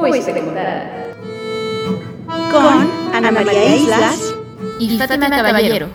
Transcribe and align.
Uy, 0.00 0.22
se. 0.22 0.32
Con 2.50 2.90
Ana 3.14 3.30
María 3.30 3.76
Islas 3.76 4.34
y 4.78 4.96
Fátima 4.96 5.28
Caballero. 5.28 5.88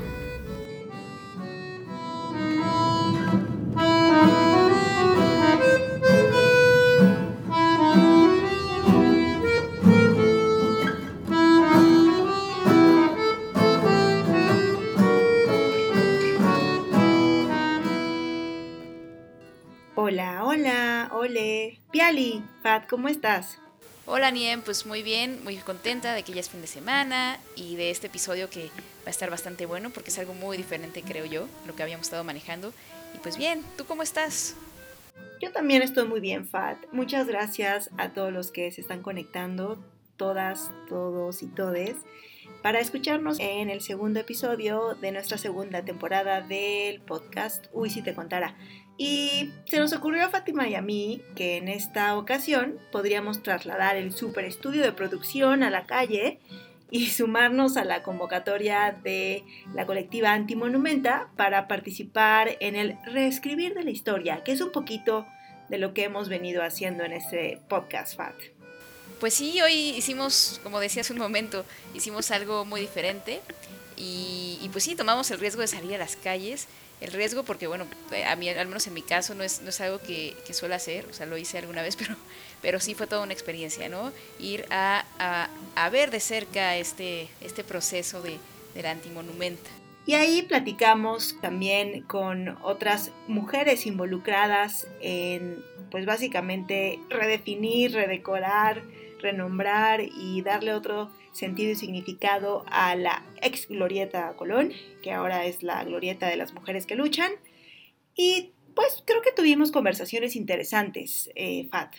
Hola, 19.96 20.44
hola, 20.44 21.10
ole. 21.12 21.82
Piali, 21.92 22.44
Fat, 22.62 22.88
¿cómo 22.88 23.08
estás? 23.08 23.65
Hola 24.08 24.30
Niem, 24.30 24.62
pues 24.62 24.86
muy 24.86 25.02
bien, 25.02 25.44
muy 25.44 25.58
contenta 25.58 26.14
de 26.14 26.22
que 26.22 26.32
ya 26.32 26.40
es 26.40 26.52
fin 26.52 26.62
de 26.62 26.68
semana 26.68 27.40
y 27.56 27.76
de 27.76 27.90
este 27.90 28.06
episodio 28.06 28.52
que 28.52 28.66
va 28.68 29.08
a 29.08 29.10
estar 29.10 29.32
bastante 29.32 29.66
bueno 29.66 29.90
porque 29.90 30.12
es 30.12 30.20
algo 30.20 30.36
muy 30.36 30.58
diferente 30.58 31.02
creo 31.02 31.26
yo, 31.26 31.48
lo 31.66 31.76
que 31.76 31.82
habíamos 31.82 32.06
estado 32.06 32.24
manejando. 32.24 32.72
Y 33.16 33.18
pues 33.18 33.36
bien, 33.36 33.64
¿tú 33.78 33.86
cómo 33.86 34.04
estás? 34.04 34.56
Yo 35.42 35.52
también 35.52 35.82
estoy 35.82 36.08
muy 36.08 36.20
bien, 36.20 36.48
Fat. 36.48 36.78
Muchas 36.92 37.26
gracias 37.26 37.90
a 37.98 38.10
todos 38.10 38.32
los 38.32 38.52
que 38.52 38.72
se 38.72 38.82
están 38.82 39.02
conectando, 39.02 39.84
todas, 40.18 40.70
todos 40.88 41.42
y 41.42 41.48
todes, 41.48 41.96
para 42.62 42.80
escucharnos 42.82 43.40
en 43.40 43.72
el 43.72 43.82
segundo 43.82 44.20
episodio 44.20 44.94
de 45.02 45.14
nuestra 45.14 45.40
segunda 45.40 45.84
temporada 45.84 46.42
del 46.42 47.02
podcast 47.02 47.66
Uy, 47.74 47.90
si 47.90 48.04
te 48.04 48.14
contara. 48.14 48.56
Y 48.98 49.52
se 49.66 49.80
nos 49.80 49.92
ocurrió 49.94 50.26
a 50.26 50.30
Fátima 50.30 50.68
y 50.70 50.76
a 50.76 50.82
mí 50.82 51.22
que 51.36 51.58
en 51.58 51.68
esta 51.68 52.18
ocasión 52.18 52.80
podríamos 52.92 53.44
trasladar 53.44 53.98
el 53.98 54.14
super 54.14 54.46
estudio 54.46 54.84
de 54.84 54.94
producción 54.94 55.64
a 55.64 55.70
la 55.70 55.86
calle 55.86 56.40
y 56.90 57.08
sumarnos 57.08 57.76
a 57.76 57.84
la 57.84 58.04
convocatoria 58.04 58.98
de 59.04 59.44
la 59.74 59.86
colectiva 59.86 60.32
Antimonumenta 60.32 61.28
para 61.36 61.68
participar 61.68 62.56
en 62.62 62.76
el 62.76 62.98
reescribir 63.06 63.74
de 63.74 63.84
la 63.84 63.92
historia, 63.92 64.44
que 64.44 64.54
es 64.54 64.62
un 64.62 64.72
poquito 64.72 65.26
de 65.68 65.78
lo 65.78 65.94
que 65.94 66.04
hemos 66.04 66.30
venido 66.30 66.64
haciendo 66.64 67.04
en 67.04 67.12
este 67.12 67.60
podcast, 67.68 68.16
Fat. 68.16 68.36
Pues 69.20 69.34
sí, 69.34 69.62
hoy 69.62 69.74
hicimos, 69.74 70.62
como 70.64 70.80
decía 70.80 71.02
hace 71.02 71.12
un 71.12 71.20
momento, 71.20 71.66
hicimos 71.94 72.32
algo 72.32 72.64
muy 72.64 72.82
diferente 72.82 73.42
y, 73.98 74.60
y 74.62 74.70
pues 74.70 74.84
sí, 74.84 74.96
tomamos 74.96 75.30
el 75.32 75.40
riesgo 75.40 75.62
de 75.62 75.68
salir 75.68 75.96
a 75.96 75.98
las 75.98 76.16
calles 76.16 76.68
el 77.02 77.12
riesgo 77.12 77.44
porque 77.44 77.68
bueno 77.68 77.86
a 78.26 78.36
mí 78.36 78.50
al 78.50 78.68
menos 78.68 78.88
en 78.88 78.94
mi 78.94 79.02
caso 79.02 79.36
no 79.36 79.44
es, 79.44 79.62
no 79.62 79.70
es 79.70 79.82
algo 79.82 80.00
que, 80.00 80.36
que 80.46 80.54
suelo 80.54 80.76
hacer 80.76 81.06
o 81.10 81.14
sea 81.14 81.26
lo 81.26 81.38
hice 81.38 81.58
alguna 81.58 81.82
vez 81.82 81.96
pero 81.98 82.16
pero 82.62 82.80
sí 82.80 82.96
fue 82.96 83.08
toda 83.08 83.24
una 83.24 83.34
experiencia 83.34 83.90
no 83.90 84.12
ir 84.40 84.66
a, 84.70 85.06
a, 85.20 85.50
a 85.76 85.90
ver 85.90 86.12
de 86.12 86.20
cerca 86.20 86.78
este 86.78 87.28
este 87.42 87.64
proceso 87.64 88.22
de, 88.22 88.38
de 88.74 88.84
la 88.84 88.92
antimonumenta 88.92 89.70
y 90.08 90.14
ahí 90.14 90.44
platicamos 90.44 91.36
también 91.42 92.04
con 92.04 92.58
otras 92.62 93.12
mujeres 93.28 93.86
involucradas 93.88 94.88
en 95.02 95.64
pues 95.92 96.06
básicamente 96.06 97.00
redefinir 97.10 97.94
redecorar 97.94 98.84
renombrar 99.20 100.02
y 100.02 100.42
darle 100.44 100.74
otro 100.74 101.10
sentido 101.36 101.72
y 101.72 101.76
significado 101.76 102.64
a 102.68 102.96
la 102.96 103.24
ex 103.42 103.68
glorieta 103.68 104.34
Colón, 104.38 104.72
que 105.04 105.12
ahora 105.12 105.46
es 105.46 105.64
la 105.64 105.84
glorieta 105.84 106.28
de 106.28 106.38
las 106.38 106.54
mujeres 106.54 106.86
que 106.86 106.96
luchan. 106.96 107.32
Y 108.16 108.52
pues 108.74 109.04
creo 109.06 109.22
que 109.22 109.32
tuvimos 109.32 109.72
conversaciones 109.72 110.36
interesantes, 110.36 111.30
eh, 111.36 111.68
Fat. 111.70 111.94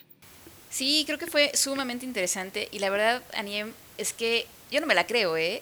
Sí, 0.70 1.04
creo 1.06 1.18
que 1.18 1.26
fue 1.26 1.50
sumamente 1.54 2.06
interesante 2.06 2.68
y 2.72 2.78
la 2.78 2.90
verdad, 2.90 3.22
Aniem, 3.34 3.72
es 3.98 4.12
que 4.12 4.46
yo 4.70 4.80
no 4.80 4.86
me 4.86 4.94
la 4.94 5.06
creo, 5.06 5.36
¿eh? 5.36 5.60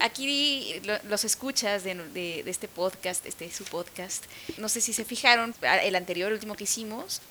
Aquí 0.00 0.80
los 1.08 1.24
escuchas 1.24 1.84
de, 1.84 1.94
de, 1.94 2.42
de 2.42 2.50
este 2.50 2.68
podcast, 2.68 3.24
este 3.26 3.50
su 3.50 3.64
podcast, 3.64 4.24
no 4.58 4.68
sé 4.68 4.80
si 4.80 4.92
se 4.92 5.04
fijaron, 5.04 5.54
el 5.82 5.94
anterior, 5.94 6.28
el 6.28 6.34
último 6.34 6.56
que 6.56 6.64
hicimos, 6.64 7.22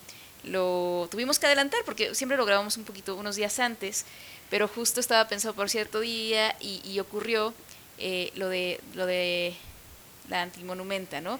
lo 0.43 1.07
tuvimos 1.11 1.39
que 1.39 1.45
adelantar 1.45 1.81
porque 1.85 2.15
siempre 2.15 2.37
lo 2.37 2.45
grabamos 2.45 2.77
un 2.77 2.83
poquito 2.83 3.15
unos 3.15 3.35
días 3.35 3.59
antes, 3.59 4.05
pero 4.49 4.67
justo 4.67 4.99
estaba 4.99 5.27
pensado 5.27 5.53
por 5.53 5.69
cierto 5.69 5.99
día 5.99 6.55
y, 6.59 6.81
y 6.83 6.99
ocurrió 6.99 7.53
eh, 7.99 8.31
lo, 8.35 8.49
de, 8.49 8.79
lo 8.93 9.05
de 9.05 9.55
la 10.29 10.43
antimonumenta, 10.43 11.21
¿no? 11.21 11.39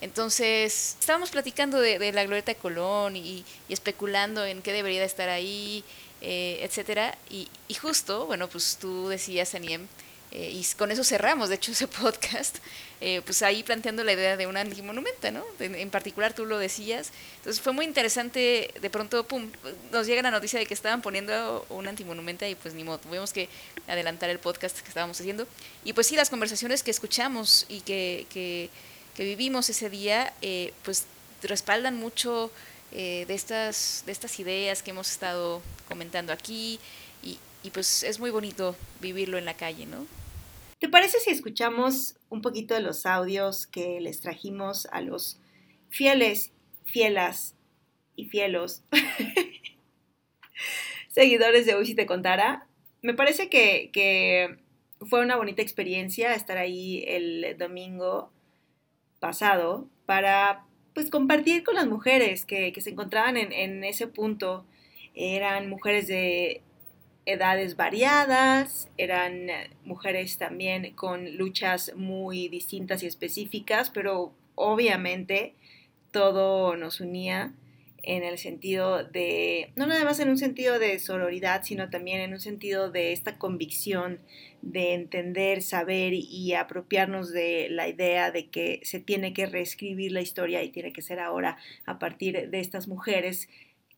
Entonces, 0.00 0.96
estábamos 1.00 1.30
platicando 1.30 1.80
de, 1.80 2.12
la 2.12 2.24
glorieta 2.24 2.52
de 2.52 2.58
Colón 2.58 3.16
y, 3.16 3.44
y, 3.68 3.72
especulando 3.72 4.44
en 4.44 4.62
qué 4.62 4.72
debería 4.72 5.00
de 5.00 5.06
estar 5.06 5.28
ahí, 5.28 5.84
eh, 6.20 6.60
etcétera. 6.62 7.18
Y, 7.30 7.48
y, 7.66 7.74
justo, 7.74 8.26
bueno, 8.26 8.48
pues 8.48 8.78
tú 8.80 9.08
decías, 9.08 9.54
Aniem, 9.54 9.88
eh, 10.30 10.50
y 10.52 10.64
con 10.76 10.90
eso 10.90 11.04
cerramos, 11.04 11.48
de 11.48 11.54
hecho, 11.54 11.72
ese 11.72 11.88
podcast, 12.02 12.58
eh, 13.00 13.22
pues 13.24 13.42
ahí 13.42 13.62
planteando 13.62 14.04
la 14.04 14.12
idea 14.12 14.36
de 14.36 14.46
una 14.46 14.60
antimonumenta, 14.60 15.30
¿no? 15.30 15.44
En, 15.60 15.74
en, 15.74 15.90
particular 15.90 16.34
tú 16.34 16.46
lo 16.46 16.58
decías. 16.58 17.12
Entonces 17.36 17.62
fue 17.62 17.72
muy 17.72 17.84
interesante, 17.84 18.74
de 18.80 18.90
pronto, 18.90 19.24
pum, 19.24 19.50
nos 19.92 20.06
llega 20.06 20.20
la 20.22 20.30
noticia 20.30 20.58
de 20.58 20.66
que 20.66 20.74
estaban 20.74 21.00
poniendo 21.00 21.64
una 21.70 21.90
antimonumenta 21.90 22.48
y 22.48 22.54
pues 22.54 22.74
ni 22.74 22.84
modo, 22.84 22.98
tuvimos 22.98 23.32
que 23.32 23.48
adelantar 23.86 24.30
el 24.30 24.38
podcast 24.38 24.78
que 24.80 24.88
estábamos 24.88 25.20
haciendo. 25.20 25.46
Y 25.84 25.92
pues 25.92 26.08
sí, 26.08 26.16
las 26.16 26.28
conversaciones 26.28 26.82
que 26.82 26.90
escuchamos 26.90 27.66
y 27.68 27.80
que, 27.80 28.26
que, 28.30 28.68
que 29.16 29.24
vivimos 29.24 29.70
ese 29.70 29.88
día, 29.90 30.32
eh, 30.42 30.72
pues 30.82 31.06
respaldan 31.42 31.96
mucho 31.96 32.50
eh, 32.90 33.24
de, 33.28 33.34
estas, 33.34 34.02
de 34.06 34.12
estas 34.12 34.40
ideas 34.40 34.82
que 34.82 34.90
hemos 34.90 35.10
estado 35.10 35.62
comentando 35.88 36.32
aquí 36.32 36.80
y, 37.62 37.70
pues 37.70 38.02
es 38.02 38.20
muy 38.20 38.30
bonito 38.30 38.76
vivirlo 39.00 39.38
en 39.38 39.44
la 39.44 39.54
calle, 39.54 39.86
¿no? 39.86 40.06
¿Te 40.78 40.88
parece 40.88 41.18
si 41.18 41.30
escuchamos 41.30 42.16
un 42.28 42.40
poquito 42.40 42.74
de 42.74 42.80
los 42.80 43.04
audios 43.04 43.66
que 43.66 44.00
les 44.00 44.20
trajimos 44.20 44.86
a 44.92 45.00
los 45.00 45.40
fieles, 45.90 46.52
fielas 46.84 47.56
y 48.14 48.26
fielos 48.26 48.82
seguidores 51.08 51.66
de 51.66 51.74
Hoy 51.74 51.86
si 51.86 51.94
te 51.94 52.06
contara? 52.06 52.66
Me 53.02 53.14
parece 53.14 53.48
que, 53.48 53.90
que, 53.92 54.58
fue 55.08 55.20
una 55.20 55.36
bonita 55.36 55.62
experiencia 55.62 56.34
estar 56.34 56.58
ahí 56.58 57.04
el 57.06 57.56
domingo 57.56 58.32
pasado 59.20 59.86
para 60.06 60.64
pues 60.92 61.10
compartir 61.10 61.62
con 61.62 61.76
las 61.76 61.86
mujeres 61.86 62.44
que, 62.44 62.72
que 62.72 62.80
se 62.80 62.90
encontraban 62.90 63.36
en, 63.36 63.52
en 63.52 63.84
ese 63.84 64.08
punto. 64.08 64.64
Eran 65.14 65.68
mujeres 65.68 66.08
de 66.08 66.62
edades 67.28 67.76
variadas, 67.76 68.88
eran 68.96 69.48
mujeres 69.84 70.38
también 70.38 70.94
con 70.94 71.36
luchas 71.36 71.92
muy 71.94 72.48
distintas 72.48 73.02
y 73.02 73.06
específicas, 73.06 73.90
pero 73.90 74.32
obviamente 74.54 75.54
todo 76.10 76.76
nos 76.76 77.00
unía 77.00 77.52
en 78.02 78.24
el 78.24 78.38
sentido 78.38 79.04
de, 79.04 79.72
no 79.76 79.86
nada 79.86 80.04
más 80.04 80.20
en 80.20 80.30
un 80.30 80.38
sentido 80.38 80.78
de 80.78 80.98
sororidad, 80.98 81.62
sino 81.64 81.90
también 81.90 82.20
en 82.20 82.32
un 82.32 82.40
sentido 82.40 82.90
de 82.90 83.12
esta 83.12 83.36
convicción 83.36 84.20
de 84.62 84.94
entender, 84.94 85.60
saber 85.60 86.14
y 86.14 86.54
apropiarnos 86.54 87.30
de 87.30 87.68
la 87.70 87.88
idea 87.88 88.30
de 88.30 88.46
que 88.46 88.80
se 88.84 89.00
tiene 89.00 89.34
que 89.34 89.44
reescribir 89.44 90.12
la 90.12 90.22
historia 90.22 90.62
y 90.62 90.70
tiene 90.70 90.94
que 90.94 91.02
ser 91.02 91.20
ahora 91.20 91.58
a 91.84 91.98
partir 91.98 92.48
de 92.48 92.60
estas 92.60 92.88
mujeres 92.88 93.50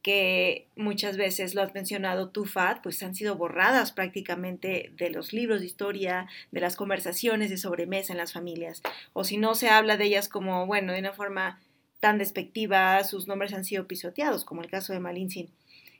que 0.02 0.66
muchas 0.76 1.16
veces 1.16 1.54
lo 1.54 1.62
has 1.62 1.74
mencionado 1.74 2.30
tú, 2.30 2.46
Fat, 2.46 2.82
pues 2.82 3.02
han 3.02 3.14
sido 3.14 3.36
borradas 3.36 3.92
prácticamente 3.92 4.92
de 4.96 5.10
los 5.10 5.32
libros 5.32 5.60
de 5.60 5.66
historia, 5.66 6.26
de 6.50 6.60
las 6.60 6.76
conversaciones 6.76 7.50
de 7.50 7.58
sobremesa 7.58 8.12
en 8.12 8.18
las 8.18 8.32
familias. 8.32 8.82
O 9.12 9.24
si 9.24 9.36
no 9.36 9.54
se 9.54 9.68
habla 9.68 9.96
de 9.96 10.04
ellas 10.04 10.28
como, 10.28 10.66
bueno, 10.66 10.92
de 10.92 11.00
una 11.00 11.12
forma 11.12 11.60
tan 12.00 12.16
despectiva, 12.16 13.02
sus 13.04 13.28
nombres 13.28 13.52
han 13.52 13.64
sido 13.64 13.86
pisoteados, 13.86 14.44
como 14.44 14.62
el 14.62 14.70
caso 14.70 14.94
de 14.94 15.00
Malinsin, 15.00 15.50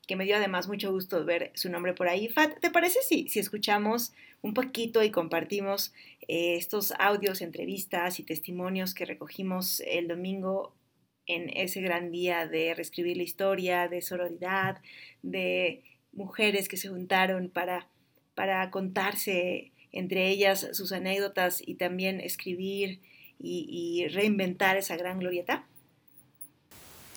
que 0.06 0.16
me 0.16 0.24
dio 0.24 0.36
además 0.36 0.66
mucho 0.66 0.90
gusto 0.90 1.24
ver 1.24 1.52
su 1.54 1.68
nombre 1.68 1.92
por 1.92 2.08
ahí. 2.08 2.28
Fat, 2.28 2.58
¿te 2.58 2.70
parece 2.70 3.00
si, 3.02 3.28
si 3.28 3.38
escuchamos 3.38 4.12
un 4.40 4.54
poquito 4.54 5.02
y 5.02 5.10
compartimos 5.10 5.92
eh, 6.26 6.56
estos 6.56 6.92
audios, 6.98 7.42
entrevistas 7.42 8.18
y 8.18 8.22
testimonios 8.22 8.94
que 8.94 9.04
recogimos 9.04 9.80
el 9.86 10.08
domingo 10.08 10.72
en 11.34 11.50
ese 11.56 11.80
gran 11.80 12.10
día 12.10 12.46
de 12.46 12.74
reescribir 12.74 13.16
la 13.16 13.22
historia, 13.22 13.88
de 13.88 14.02
sororidad, 14.02 14.78
de 15.22 15.82
mujeres 16.12 16.68
que 16.68 16.76
se 16.76 16.88
juntaron 16.88 17.50
para, 17.50 17.88
para 18.34 18.70
contarse 18.70 19.72
entre 19.92 20.28
ellas 20.28 20.68
sus 20.72 20.92
anécdotas 20.92 21.62
y 21.64 21.74
también 21.74 22.20
escribir 22.20 23.00
y, 23.42 24.06
reinventar 24.08 24.76
esa 24.76 24.96
gran 24.96 25.18
glorieta? 25.18 25.64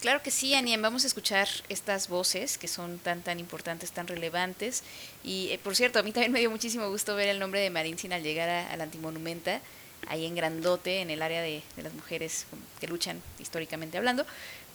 Claro 0.02 0.22
que 0.22 0.32
sí, 0.32 0.54
Anien, 0.54 0.82
vamos 0.82 1.04
a 1.04 1.08
escuchar 1.08 1.48
estas 1.70 2.10
voces 2.10 2.58
que 2.58 2.68
son 2.68 2.98
tan 2.98 3.22
tan 3.22 3.40
importantes, 3.40 3.92
tan 3.92 4.08
relevantes. 4.08 4.84
Y 5.24 5.50
eh, 5.52 5.60
por 5.62 5.76
cierto, 5.76 6.00
a 6.00 6.04
mí 6.04 6.12
también 6.12 6.32
me 6.32 6.40
dio 6.40 6.52
muchísimo 6.52 6.90
gusto 6.90 7.16
ver 7.16 7.30
el 7.30 7.40
nombre 7.40 7.62
de 7.62 7.70
Marín 7.70 7.98
Sin 7.98 8.12
al 8.12 8.24
llegar 8.24 8.50
a, 8.50 8.72
a 8.72 8.78
la 8.78 8.84
Antimonumenta. 8.84 9.62
Ahí 10.08 10.26
en 10.26 10.36
grandote 10.36 11.02
en 11.02 11.10
el 11.10 11.22
área 11.22 11.42
de, 11.42 11.62
las 11.78 11.94
mujeres 11.94 12.46
que 12.80 12.88
luchan 12.88 13.22
históricamente 13.40 13.98
hablando. 13.98 14.26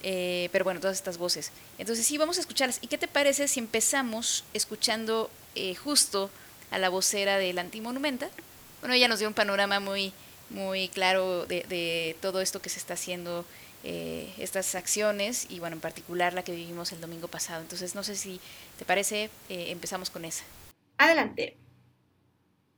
Eh, 0.02 0.48
pero 0.52 0.64
bueno, 0.64 0.80
todas 0.80 0.96
estas 0.96 1.18
voces. 1.18 1.50
Entonces 1.78 2.06
sí, 2.06 2.18
vamos 2.18 2.38
a 2.38 2.40
escucharlas. 2.40 2.78
¿Y 2.82 2.86
qué 2.86 2.98
te 2.98 3.08
parece 3.08 3.48
si 3.48 3.60
empezamos 3.60 4.44
escuchando 4.54 5.30
eh, 5.54 5.74
justo 5.74 6.30
a 6.70 6.78
la 6.78 6.88
vocera 6.88 7.38
del 7.38 7.58
Antimonumenta? 7.58 8.30
Bueno, 8.80 8.94
ella 8.94 9.08
nos 9.08 9.18
dio 9.18 9.28
un 9.28 9.34
panorama 9.34 9.80
muy, 9.80 10.12
muy 10.50 10.88
claro 10.88 11.46
de, 11.46 12.16
todo 12.20 12.40
esto 12.40 12.62
que 12.62 12.68
se 12.68 12.78
está 12.78 12.94
haciendo, 12.94 13.44
eh, 13.82 14.32
estas 14.38 14.74
acciones 14.76 15.46
y 15.50 15.58
bueno, 15.58 15.74
en 15.74 15.80
particular 15.80 16.32
la 16.32 16.44
que 16.44 16.52
vivimos 16.52 16.92
el 16.92 17.00
domingo 17.00 17.26
pasado. 17.26 17.60
Entonces 17.60 17.94
no 17.96 18.04
sé 18.04 18.14
si 18.14 18.40
te 18.78 18.84
parece, 18.84 19.30
empezamos 19.48 20.10
con 20.10 20.24
esa. 20.24 20.44
Adelante. 20.96 21.56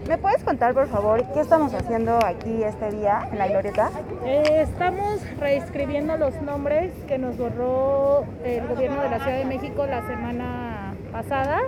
¿Me 0.08 0.18
puedes 0.18 0.42
contar, 0.42 0.74
por 0.74 0.88
favor, 0.88 1.24
qué 1.32 1.40
estamos 1.40 1.72
haciendo 1.74 2.18
aquí 2.24 2.62
este 2.62 2.90
día 2.90 3.28
en 3.30 3.38
la 3.38 3.48
Glorieta? 3.48 3.90
Eh, 4.24 4.62
estamos 4.62 5.20
reescribiendo 5.38 6.16
los 6.16 6.40
nombres 6.42 6.92
que 7.06 7.18
nos 7.18 7.36
borró 7.36 8.24
el 8.44 8.66
gobierno 8.66 9.02
de 9.02 9.10
la 9.10 9.18
Ciudad 9.18 9.38
de 9.38 9.44
México 9.44 9.86
la 9.86 10.06
semana 10.06 10.94
pasada. 11.12 11.60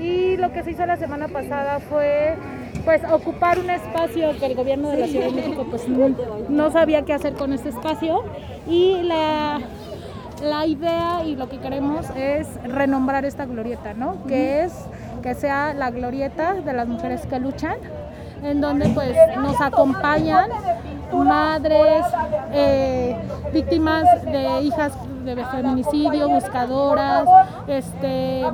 Y 0.00 0.36
lo 0.36 0.52
que 0.52 0.62
se 0.62 0.70
hizo 0.72 0.86
la 0.86 0.96
semana 0.96 1.28
pasada 1.28 1.80
fue 1.80 2.36
pues 2.84 3.02
ocupar 3.10 3.58
un 3.58 3.68
espacio 3.68 4.38
que 4.38 4.46
el 4.46 4.54
gobierno 4.54 4.90
de 4.90 4.98
la 4.98 5.06
Ciudad 5.06 5.26
de 5.26 5.32
México 5.32 5.66
pues 5.68 5.88
no, 5.88 6.70
sabía 6.70 7.02
qué 7.02 7.14
hacer 7.14 7.34
con 7.34 7.52
este 7.52 7.70
espacio 7.70 8.22
y 8.68 9.02
la, 9.02 9.60
la 10.40 10.66
idea 10.66 11.22
y 11.24 11.34
lo 11.34 11.48
que 11.48 11.58
queremos 11.58 12.06
es 12.14 12.46
renombrar 12.62 13.24
esta 13.24 13.44
glorieta, 13.44 13.94
¿no? 13.94 14.24
Que 14.26 14.62
es 14.64 14.72
que 15.22 15.34
sea 15.34 15.74
la 15.74 15.90
glorieta 15.90 16.54
de 16.54 16.72
las 16.72 16.86
mujeres 16.86 17.26
que 17.26 17.38
luchan, 17.38 17.76
en 18.42 18.60
donde 18.60 18.88
pues 18.90 19.16
nos 19.36 19.60
acompañan 19.60 20.50
madres, 21.24 22.04
eh, 22.52 23.16
víctimas 23.52 24.04
de 24.24 24.62
hijas 24.62 24.92
de 25.34 25.44
feminicidio, 25.44 26.28
buscadoras, 26.28 27.26
este, 27.66 28.44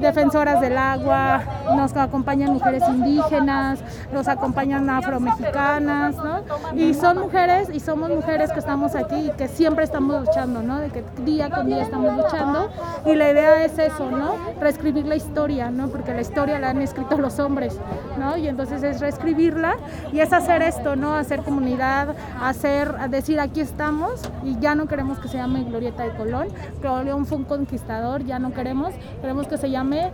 defensoras 0.00 0.60
del 0.60 0.76
agua, 0.76 1.42
nos 1.76 1.96
acompañan 1.96 2.52
mujeres 2.52 2.82
indígenas, 2.88 3.80
nos 4.12 4.28
acompañan 4.28 4.88
afromexicanas, 4.90 6.16
¿no? 6.16 6.40
Y 6.74 6.94
son 6.94 7.18
mujeres 7.18 7.68
y 7.72 7.80
somos 7.80 8.10
mujeres 8.10 8.52
que 8.52 8.58
estamos 8.58 8.94
aquí 8.94 9.28
y 9.28 9.30
que 9.30 9.48
siempre 9.48 9.84
estamos 9.84 10.26
luchando, 10.26 10.62
¿no? 10.62 10.78
De 10.78 10.90
que 10.90 11.04
día 11.24 11.50
con 11.50 11.66
día 11.66 11.82
estamos 11.82 12.16
luchando 12.16 12.70
y 13.06 13.14
la 13.14 13.30
idea 13.30 13.64
es 13.64 13.78
eso, 13.78 14.10
¿no? 14.10 14.34
Reescribir 14.60 15.06
la 15.06 15.16
historia, 15.16 15.70
¿no? 15.70 15.88
Porque 15.88 16.14
la 16.14 16.20
historia 16.20 16.58
la 16.58 16.70
han 16.70 16.82
escrito 16.82 17.18
los 17.18 17.38
hombres, 17.38 17.78
¿no? 18.18 18.36
Y 18.36 18.48
entonces 18.48 18.82
es 18.82 19.00
reescribirla 19.00 19.76
y 20.12 20.20
es 20.20 20.32
hacer 20.32 20.62
esto, 20.62 20.96
¿no? 20.96 21.14
Hacer 21.14 21.42
comunidad, 21.42 22.14
hacer, 22.42 22.94
decir 23.10 23.40
aquí 23.40 23.60
estamos 23.60 24.22
y 24.44 24.58
ya 24.58 24.74
no 24.74 24.86
queremos 24.86 25.18
que 25.18 25.28
se 25.28 25.36
llame 25.36 25.64
Glorieta 25.64 26.07
Colón. 26.16 26.48
Colón 26.82 27.26
fue 27.26 27.38
un 27.38 27.44
conquistador, 27.44 28.24
ya 28.24 28.38
no 28.38 28.52
queremos, 28.52 28.94
queremos 29.20 29.48
que 29.48 29.58
se 29.58 29.70
llame 29.70 30.10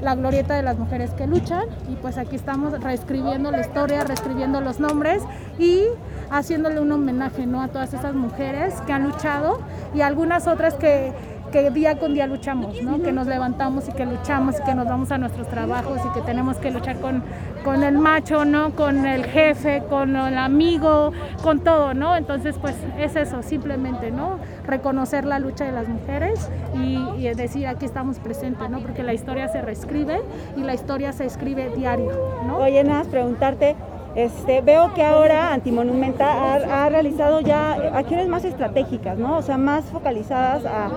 la 0.00 0.14
glorieta 0.14 0.54
de 0.54 0.62
las 0.62 0.78
mujeres 0.78 1.10
que 1.12 1.26
luchan 1.26 1.64
y 1.88 1.96
pues 1.96 2.18
aquí 2.18 2.36
estamos 2.36 2.78
reescribiendo 2.82 3.50
la 3.50 3.60
historia, 3.60 4.04
reescribiendo 4.04 4.60
los 4.60 4.78
nombres 4.78 5.22
y 5.58 5.84
haciéndole 6.30 6.80
un 6.80 6.92
homenaje 6.92 7.46
¿no? 7.46 7.62
a 7.62 7.68
todas 7.68 7.94
esas 7.94 8.14
mujeres 8.14 8.74
que 8.86 8.92
han 8.92 9.04
luchado 9.04 9.60
y 9.94 10.02
algunas 10.02 10.48
otras 10.48 10.74
que 10.74 11.12
que 11.50 11.70
día 11.70 11.98
con 11.98 12.14
día 12.14 12.26
luchamos, 12.26 12.82
¿no? 12.82 13.00
que 13.00 13.12
nos 13.12 13.26
levantamos 13.26 13.88
y 13.88 13.92
que 13.92 14.04
luchamos 14.04 14.56
y 14.60 14.64
que 14.64 14.74
nos 14.74 14.86
vamos 14.86 15.10
a 15.12 15.18
nuestros 15.18 15.48
trabajos 15.48 16.00
y 16.04 16.12
que 16.14 16.20
tenemos 16.20 16.56
que 16.58 16.70
luchar 16.70 17.00
con, 17.00 17.22
con 17.64 17.82
el 17.82 17.98
macho, 17.98 18.44
¿no? 18.44 18.70
con 18.74 19.06
el 19.06 19.24
jefe, 19.24 19.82
con 19.88 20.16
el 20.16 20.38
amigo, 20.38 21.12
con 21.42 21.60
todo, 21.60 21.94
¿no? 21.94 22.16
Entonces, 22.16 22.56
pues 22.60 22.74
es 22.98 23.16
eso, 23.16 23.42
simplemente, 23.42 24.10
¿no? 24.10 24.38
Reconocer 24.66 25.24
la 25.24 25.38
lucha 25.38 25.64
de 25.64 25.72
las 25.72 25.88
mujeres 25.88 26.50
y, 26.74 26.96
decir 27.36 27.66
aquí 27.66 27.84
estamos 27.84 28.18
presentes, 28.18 28.70
¿no? 28.70 28.78
Porque 28.78 29.02
la 29.02 29.12
historia 29.12 29.48
se 29.48 29.60
reescribe 29.60 30.20
y 30.56 30.60
la 30.60 30.74
historia 30.74 31.12
se 31.12 31.26
escribe 31.26 31.70
diario, 31.76 32.12
¿no? 32.46 32.58
Oye, 32.58 32.82
nada, 32.84 33.04
preguntarte, 33.04 33.76
este, 34.16 34.62
veo 34.62 34.94
que 34.94 35.04
ahora 35.04 35.52
Antimonumenta 35.52 36.54
ha, 36.54 36.88
realizado 36.88 37.40
ya 37.40 37.72
acciones 37.94 38.28
más 38.28 38.46
estratégicas, 38.46 39.18
¿no? 39.18 39.36
O 39.36 39.42
sea, 39.42 39.58
más 39.58 39.84
focalizadas 39.84 40.64
a, 40.64 40.88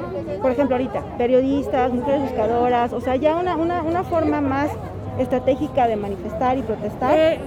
por 0.42 0.52
ejemplo, 0.52 0.78
ahorita, 0.78 1.04
periodistas, 1.18 1.92
mujeres 1.92 2.22
buscadoras, 2.22 2.94
o 2.94 3.02
sea, 3.02 3.18
ya 3.18 3.36
una, 3.36 3.58
una, 3.58 4.04
forma 4.06 4.40
más 4.40 4.70
estratégica 5.20 5.88
de 5.88 5.98
manifestar 5.98 6.58
y 6.58 6.62
protestar. 6.62 7.12
Eh, 7.14 7.40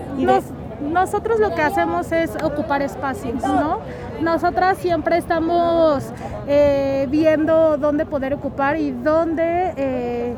nosotros 0.83 1.41
lo 1.41 1.55
que 1.55 1.63
hacemos 1.63 2.13
es 2.13 2.37
ocupar 2.43 2.83
espacios, 2.83 3.43
¿no? 3.43 3.79
Nosotras 4.21 4.77
siempre 4.77 5.17
estamos 5.17 6.05
eh, 6.49 7.07
viendo 7.09 7.79
dónde 7.79 8.05
poder 8.05 8.35
ocupar 8.35 8.77
y 8.77 8.91
dónde... 8.91 9.73
Eh, 9.77 10.35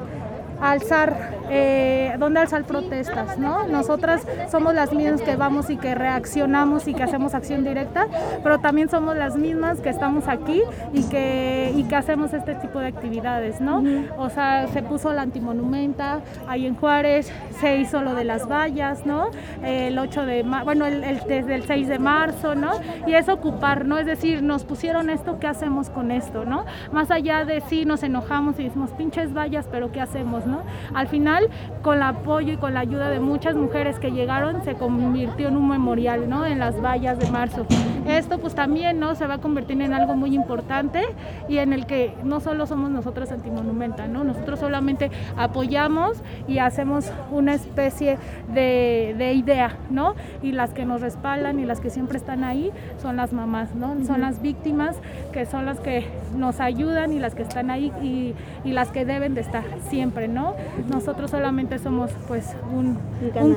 alzar, 0.61 1.35
eh, 1.51 2.15
donde 2.19 2.41
alzar 2.41 2.65
protestas, 2.65 3.39
¿no? 3.39 3.67
Nosotras 3.67 4.27
somos 4.51 4.75
las 4.75 4.93
mismas 4.93 5.23
que 5.23 5.37
vamos 5.37 5.71
y 5.71 5.77
que 5.77 5.95
reaccionamos 5.95 6.89
y 6.89 6.95
que 6.95 7.03
hacemos 7.03 7.35
acción 7.35 7.65
directa, 7.65 8.07
pero 8.43 8.61
también 8.61 8.89
somos 8.89 9.17
las 9.17 9.37
mismas 9.37 9.81
que 9.81 9.91
estamos 9.91 10.29
aquí 10.29 10.63
y 10.93 11.03
que, 11.05 11.73
y 11.75 11.85
que 11.85 11.97
hacemos 11.97 12.33
este 12.33 12.55
tipo 12.55 12.81
de 12.81 12.89
actividades, 12.89 13.61
¿no? 13.61 13.83
O 14.17 14.31
sea, 14.31 14.67
se 14.69 14.83
puso 14.83 15.13
la 15.13 15.23
antimonumenta 15.23 16.21
ahí 16.47 16.67
en 16.67 16.77
Juárez, 16.77 17.33
se 17.61 17.79
hizo 17.79 18.03
lo 18.03 18.15
de 18.15 18.25
las 18.25 18.49
vallas, 18.49 19.07
¿no? 19.07 19.31
El 19.63 19.99
8 19.99 20.27
de 20.27 20.43
bueno, 20.65 20.87
el, 20.87 21.21
desde 21.27 21.55
el 21.55 21.65
6 21.65 21.89
de 21.89 21.99
marzo, 21.99 22.55
¿no? 22.55 22.73
Y 23.07 23.15
es 23.15 23.29
ocupar, 23.29 23.85
¿no? 23.85 23.99
Es 23.99 24.07
decir, 24.07 24.43
nos 24.43 24.65
pusieron 24.65 25.11
esto, 25.11 25.39
¿qué 25.41 25.47
hacemos 25.47 25.91
con 25.91 26.11
esto, 26.11 26.45
¿no? 26.45 26.65
Más 26.93 27.11
allá 27.11 27.45
de 27.45 27.61
sí, 27.63 27.85
nos 27.85 28.03
enojamos 28.03 28.59
y 28.59 28.65
decimos, 28.65 28.91
pinches 28.91 29.33
vallas, 29.35 29.67
pero 29.71 29.91
¿qué 29.91 30.01
hacemos, 30.01 30.47
¿no? 30.47 30.63
Al 30.95 31.09
final, 31.09 31.34
con 31.83 31.97
el 31.97 32.03
apoyo 32.03 32.53
y 32.53 32.57
con 32.57 32.75
la 32.75 32.81
ayuda 32.81 33.11
de 33.11 33.21
muchas 33.21 33.55
mujeres 33.57 33.99
que 33.99 34.11
llegaron, 34.11 34.65
se 34.65 34.75
convirtió 34.75 35.49
en 35.49 35.57
un 35.57 35.69
memorial, 35.69 36.29
¿no? 36.29 36.45
En 36.47 36.59
las 36.59 36.81
vallas 36.81 37.19
de 37.19 37.31
marzo. 37.31 37.67
Esto 38.07 38.39
pues 38.39 38.55
también, 38.55 39.01
¿no? 39.01 39.15
Se 39.15 39.27
va 39.27 39.35
a 39.35 39.39
convertir 39.39 39.81
en 39.81 39.95
algo 39.95 40.15
muy 40.15 40.35
importante 40.35 41.03
y 41.49 41.59
en 41.59 41.73
el 41.73 41.87
que 41.87 42.15
no 42.23 42.41
solo 42.41 42.67
somos 42.67 42.91
nosotros 42.91 43.33
antimonumenta, 43.33 44.07
¿no? 44.07 44.25
Nosotros 44.25 44.61
solamente 44.61 45.11
apoyamos 45.37 46.23
y 46.47 46.59
hacemos 46.59 47.11
una 47.31 47.55
especie 47.55 48.19
de, 48.53 49.15
de 49.17 49.33
idea, 49.33 49.77
¿no? 49.91 50.15
Y 50.43 50.53
las 50.53 50.71
que 50.71 50.85
nos 50.85 51.01
respaldan 51.01 51.59
y 51.59 51.65
las 51.65 51.81
que 51.81 51.91
siempre 51.91 52.19
están 52.19 52.45
ahí 52.45 52.71
son 53.01 53.17
las 53.17 53.33
mamás, 53.33 53.75
¿no? 53.75 53.97
Son 54.05 54.21
las 54.21 54.43
víctimas 54.43 54.97
que 55.33 55.47
son 55.47 55.67
las 55.67 55.81
que 55.81 56.07
nos 56.37 56.61
ayudan 56.61 57.13
y 57.13 57.19
las 57.19 57.35
que 57.35 57.43
están 57.43 57.71
ahí 57.71 57.93
y, 58.03 58.35
y 58.69 58.73
las 58.73 58.91
que 58.91 59.05
deben 59.05 59.35
de 59.35 59.41
estar 59.41 59.65
siempre, 59.89 60.29
¿no? 60.29 60.55
Nosotros 60.91 61.24
solamente 61.29 61.79
somos 61.79 62.11
pues 62.29 62.57
un, 62.73 62.99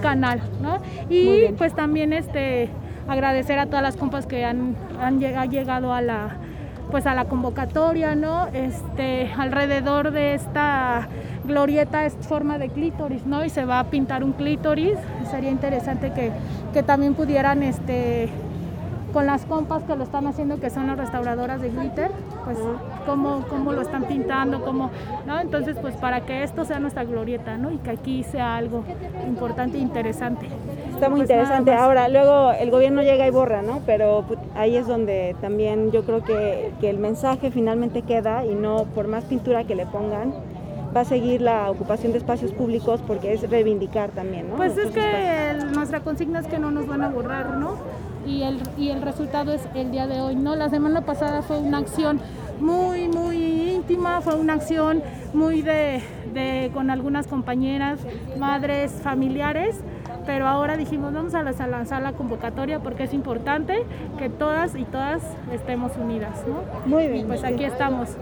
canal. 0.02 0.42
¿no? 0.62 0.80
Y 1.10 1.50
pues 1.58 1.74
también 1.74 2.14
este 2.14 2.70
agradecer 3.08 3.58
a 3.60 3.66
todas 3.68 3.82
las 3.82 3.96
compas 3.96 4.26
que 4.26 4.44
han, 4.46 4.76
han 5.00 5.20
llegado 5.20 5.94
a 5.94 6.02
la 6.02 6.38
pues 6.92 7.06
a 7.06 7.14
la 7.14 7.26
convocatoria, 7.26 8.16
¿no? 8.16 8.48
Este, 8.54 9.30
alrededor 9.38 10.12
de 10.12 10.36
esta 10.36 11.08
glorieta 11.46 12.06
es 12.06 12.14
forma 12.14 12.58
de 12.58 12.70
clítoris, 12.70 13.26
¿no? 13.26 13.44
Y 13.44 13.50
se 13.50 13.66
va 13.66 13.80
a 13.80 13.86
pintar 13.86 14.24
un 14.24 14.34
clítoris. 14.34 14.98
Sería 15.30 15.52
interesante 15.52 16.14
que, 16.14 16.32
que 16.74 16.84
también 16.84 17.14
pudieran 17.14 17.64
este, 17.64 18.30
con 19.18 19.26
las 19.26 19.48
compas 19.48 19.82
que 19.82 19.96
lo 19.96 20.04
están 20.04 20.28
haciendo, 20.28 20.60
que 20.60 20.70
son 20.70 20.86
las 20.86 20.96
restauradoras 20.96 21.60
de 21.60 21.70
glitter, 21.70 22.12
pues 22.46 22.56
cómo, 23.08 23.44
cómo 23.50 23.74
lo 23.74 23.82
están 23.82 24.04
pintando, 24.04 24.62
cómo, 24.64 24.92
¿no? 25.26 25.40
Entonces, 25.40 25.76
pues 25.82 25.96
para 25.96 26.22
que 26.22 26.44
esto 26.44 26.66
sea 26.66 26.78
nuestra 26.78 27.04
glorieta, 27.04 27.58
¿no? 27.58 27.72
Y 27.72 27.78
que 27.78 27.90
aquí 27.90 28.22
sea 28.22 28.58
algo 28.58 28.84
importante 29.26 29.80
e 29.80 29.82
interesante. 29.82 30.46
Está 30.94 31.10
muy 31.10 31.22
pues 31.22 31.32
interesante. 31.32 31.74
Ahora, 31.74 32.10
luego 32.10 32.52
el 32.52 32.70
gobierno 32.70 33.02
llega 33.02 33.26
y 33.26 33.32
borra, 33.32 33.64
¿no? 33.64 33.82
Pero 33.88 34.24
pues, 34.28 34.40
ahí 34.56 34.76
es 34.76 34.86
donde 34.86 35.36
también 35.42 35.92
yo 35.92 36.04
creo 36.04 36.24
que, 36.24 36.72
que 36.80 36.92
el 36.92 37.00
mensaje 37.00 37.50
finalmente 37.50 38.04
queda 38.04 38.46
y 38.46 38.54
no 38.54 38.84
por 38.94 39.08
más 39.08 39.24
pintura 39.24 39.64
que 39.64 39.74
le 39.74 39.88
pongan, 39.88 40.32
va 40.96 41.02
a 41.02 41.06
seguir 41.06 41.42
la 41.42 41.72
ocupación 41.72 42.12
de 42.12 42.20
espacios 42.20 42.52
públicos 42.52 43.02
porque 43.08 43.34
es 43.34 43.50
reivindicar 43.50 44.12
también, 44.12 44.52
¿no? 44.52 44.58
Pues 44.58 44.78
es 44.78 44.92
que 44.92 45.56
nuestra 45.74 46.02
consigna 46.02 46.40
es 46.40 46.46
que 46.46 46.60
no 46.60 46.70
nos 46.70 46.86
van 46.86 47.02
a 47.02 47.10
borrar, 47.10 47.58
¿no? 47.58 47.78
Y 48.28 48.44
el, 48.44 48.60
y 48.78 48.90
el 48.90 49.02
resultado 49.02 49.54
es 49.54 49.68
el 49.74 49.92
día 49.92 50.06
de 50.08 50.22
hoy. 50.22 50.36
¿no? 50.36 50.56
La 50.56 50.70
semana 50.70 51.02
pasada 51.02 51.42
fue 51.42 51.58
una 51.58 51.78
acción 51.78 52.20
muy, 52.60 53.08
muy 53.08 53.72
íntima, 53.72 54.22
fue 54.22 54.36
una 54.36 54.54
acción 54.54 55.02
muy 55.34 55.62
de, 55.62 56.02
de 56.34 56.72
con 56.74 56.90
algunas 56.90 57.28
compañeras, 57.28 58.00
madres, 58.38 58.92
familiares, 58.92 59.80
pero 60.26 60.48
ahora 60.48 60.76
dijimos 60.76 61.14
vamos 61.14 61.34
a 61.34 61.44
lanzar 61.44 62.02
la 62.02 62.12
convocatoria 62.14 62.80
porque 62.80 63.04
es 63.04 63.14
importante 63.14 63.86
que 64.18 64.30
todas 64.30 64.76
y 64.76 64.84
todas 64.84 65.24
estemos 65.54 65.94
unidas. 65.98 66.44
¿no? 66.48 66.62
Muy 66.86 67.08
bien. 67.08 67.28
pues 67.28 67.44
aquí 67.44 67.64
estamos. 67.64 68.18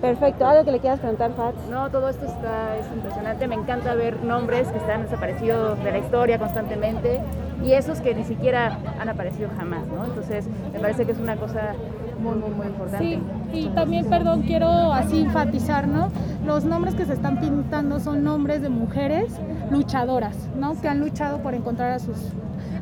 Perfecto, 0.00 0.44
¿algo 0.44 0.64
que 0.64 0.72
le 0.72 0.80
quieras 0.80 0.98
preguntar, 0.98 1.30
Fats? 1.36 1.68
No, 1.70 1.88
todo 1.90 2.08
esto 2.08 2.26
está, 2.26 2.76
es 2.76 2.86
impresionante, 2.92 3.46
me 3.46 3.54
encanta 3.54 3.94
ver 3.94 4.24
nombres 4.24 4.66
que 4.66 4.78
están 4.78 5.02
desaparecidos 5.02 5.78
de 5.84 5.92
la 5.92 5.98
historia 5.98 6.40
constantemente 6.40 7.20
y 7.64 7.72
esos 7.72 8.00
que 8.00 8.14
ni 8.14 8.24
siquiera 8.24 8.78
han 9.00 9.08
aparecido 9.08 9.50
jamás, 9.56 9.86
¿no? 9.88 10.04
Entonces, 10.04 10.46
me 10.72 10.80
parece 10.80 11.04
que 11.04 11.12
es 11.12 11.18
una 11.18 11.36
cosa 11.36 11.74
muy, 12.20 12.34
muy, 12.34 12.50
muy 12.50 12.66
importante. 12.66 13.20
Sí, 13.52 13.58
y 13.58 13.66
también, 13.68 14.06
perdón, 14.06 14.42
quiero 14.42 14.92
así 14.92 15.20
enfatizar, 15.22 15.86
¿no? 15.88 16.10
Los 16.46 16.64
nombres 16.64 16.94
que 16.94 17.04
se 17.04 17.12
están 17.12 17.38
pintando 17.40 18.00
son 18.00 18.24
nombres 18.24 18.62
de 18.62 18.68
mujeres 18.68 19.32
luchadoras, 19.70 20.36
¿no? 20.56 20.80
Que 20.80 20.88
han 20.88 21.00
luchado 21.00 21.38
por 21.38 21.54
encontrar 21.54 21.92
a 21.92 21.98
sus 21.98 22.16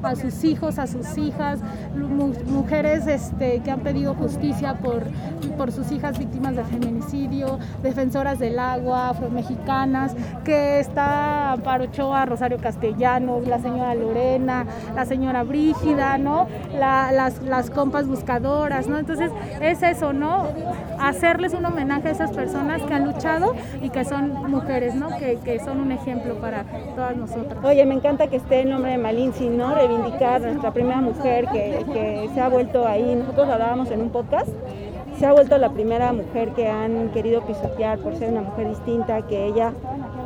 a 0.02 0.16
sus 0.16 0.44
hijos, 0.44 0.78
a 0.78 0.86
sus 0.86 1.16
hijas, 1.18 1.60
mujeres 2.46 3.06
este, 3.06 3.60
que 3.60 3.70
han 3.70 3.80
pedido 3.80 4.14
justicia 4.14 4.74
por, 4.74 5.04
por 5.56 5.72
sus 5.72 5.90
hijas 5.92 6.18
víctimas 6.18 6.56
de 6.56 6.64
feminicidio, 6.64 7.58
defensoras 7.82 8.38
del 8.38 8.58
agua, 8.58 9.10
afromexicanas, 9.10 10.14
que 10.44 10.80
está 10.80 11.52
Amparo 11.52 11.84
Ochoa, 11.84 12.26
Rosario 12.26 12.58
Castellanos, 12.58 13.46
la 13.46 13.58
señora 13.58 13.94
Lorena, 13.94 14.66
la 14.94 15.04
señora 15.04 15.42
Brígida, 15.42 16.18
¿no? 16.18 16.46
las, 16.78 17.42
las 17.42 17.70
compas 17.70 18.06
buscadoras, 18.06 18.88
¿no? 18.88 18.98
Entonces 18.98 19.30
es 19.60 19.82
eso, 19.82 20.12
¿no? 20.12 20.48
Hacerles 20.98 21.54
un 21.54 21.64
homenaje 21.64 22.08
a 22.08 22.10
esas 22.10 22.32
personas 22.32 22.82
que 22.82 22.94
han 22.94 23.06
luchado 23.06 23.54
y 23.82 23.90
que 23.90 24.04
son 24.04 24.50
mujeres, 24.50 24.94
¿no? 24.94 25.08
Que, 25.18 25.38
que 25.44 25.60
son 25.60 25.80
un 25.80 25.92
ejemplo 25.92 26.36
para 26.40 26.64
todas 26.94 27.16
nosotras. 27.16 27.64
Oye, 27.64 27.84
me 27.86 27.94
encanta 27.94 28.28
que 28.28 28.36
esté 28.36 28.62
el 28.62 28.70
nombre 28.70 28.92
de 28.92 28.98
Malinzi, 28.98 29.48
¿no? 29.48 29.76
Reivindicar 29.90 30.40
nuestra 30.40 30.72
primera 30.72 31.00
mujer 31.00 31.46
que, 31.52 31.84
que 31.92 32.30
se 32.32 32.40
ha 32.40 32.48
vuelto 32.48 32.86
ahí, 32.86 33.14
nosotros 33.14 33.48
hablábamos 33.48 33.90
en 33.90 34.02
un 34.02 34.10
podcast, 34.10 34.48
se 35.18 35.26
ha 35.26 35.32
vuelto 35.32 35.58
la 35.58 35.70
primera 35.70 36.12
mujer 36.12 36.50
que 36.50 36.68
han 36.68 37.10
querido 37.10 37.42
pisotear 37.42 37.98
por 37.98 38.16
ser 38.16 38.30
una 38.30 38.42
mujer 38.42 38.68
distinta, 38.68 39.20
que 39.26 39.46
ella, 39.46 39.72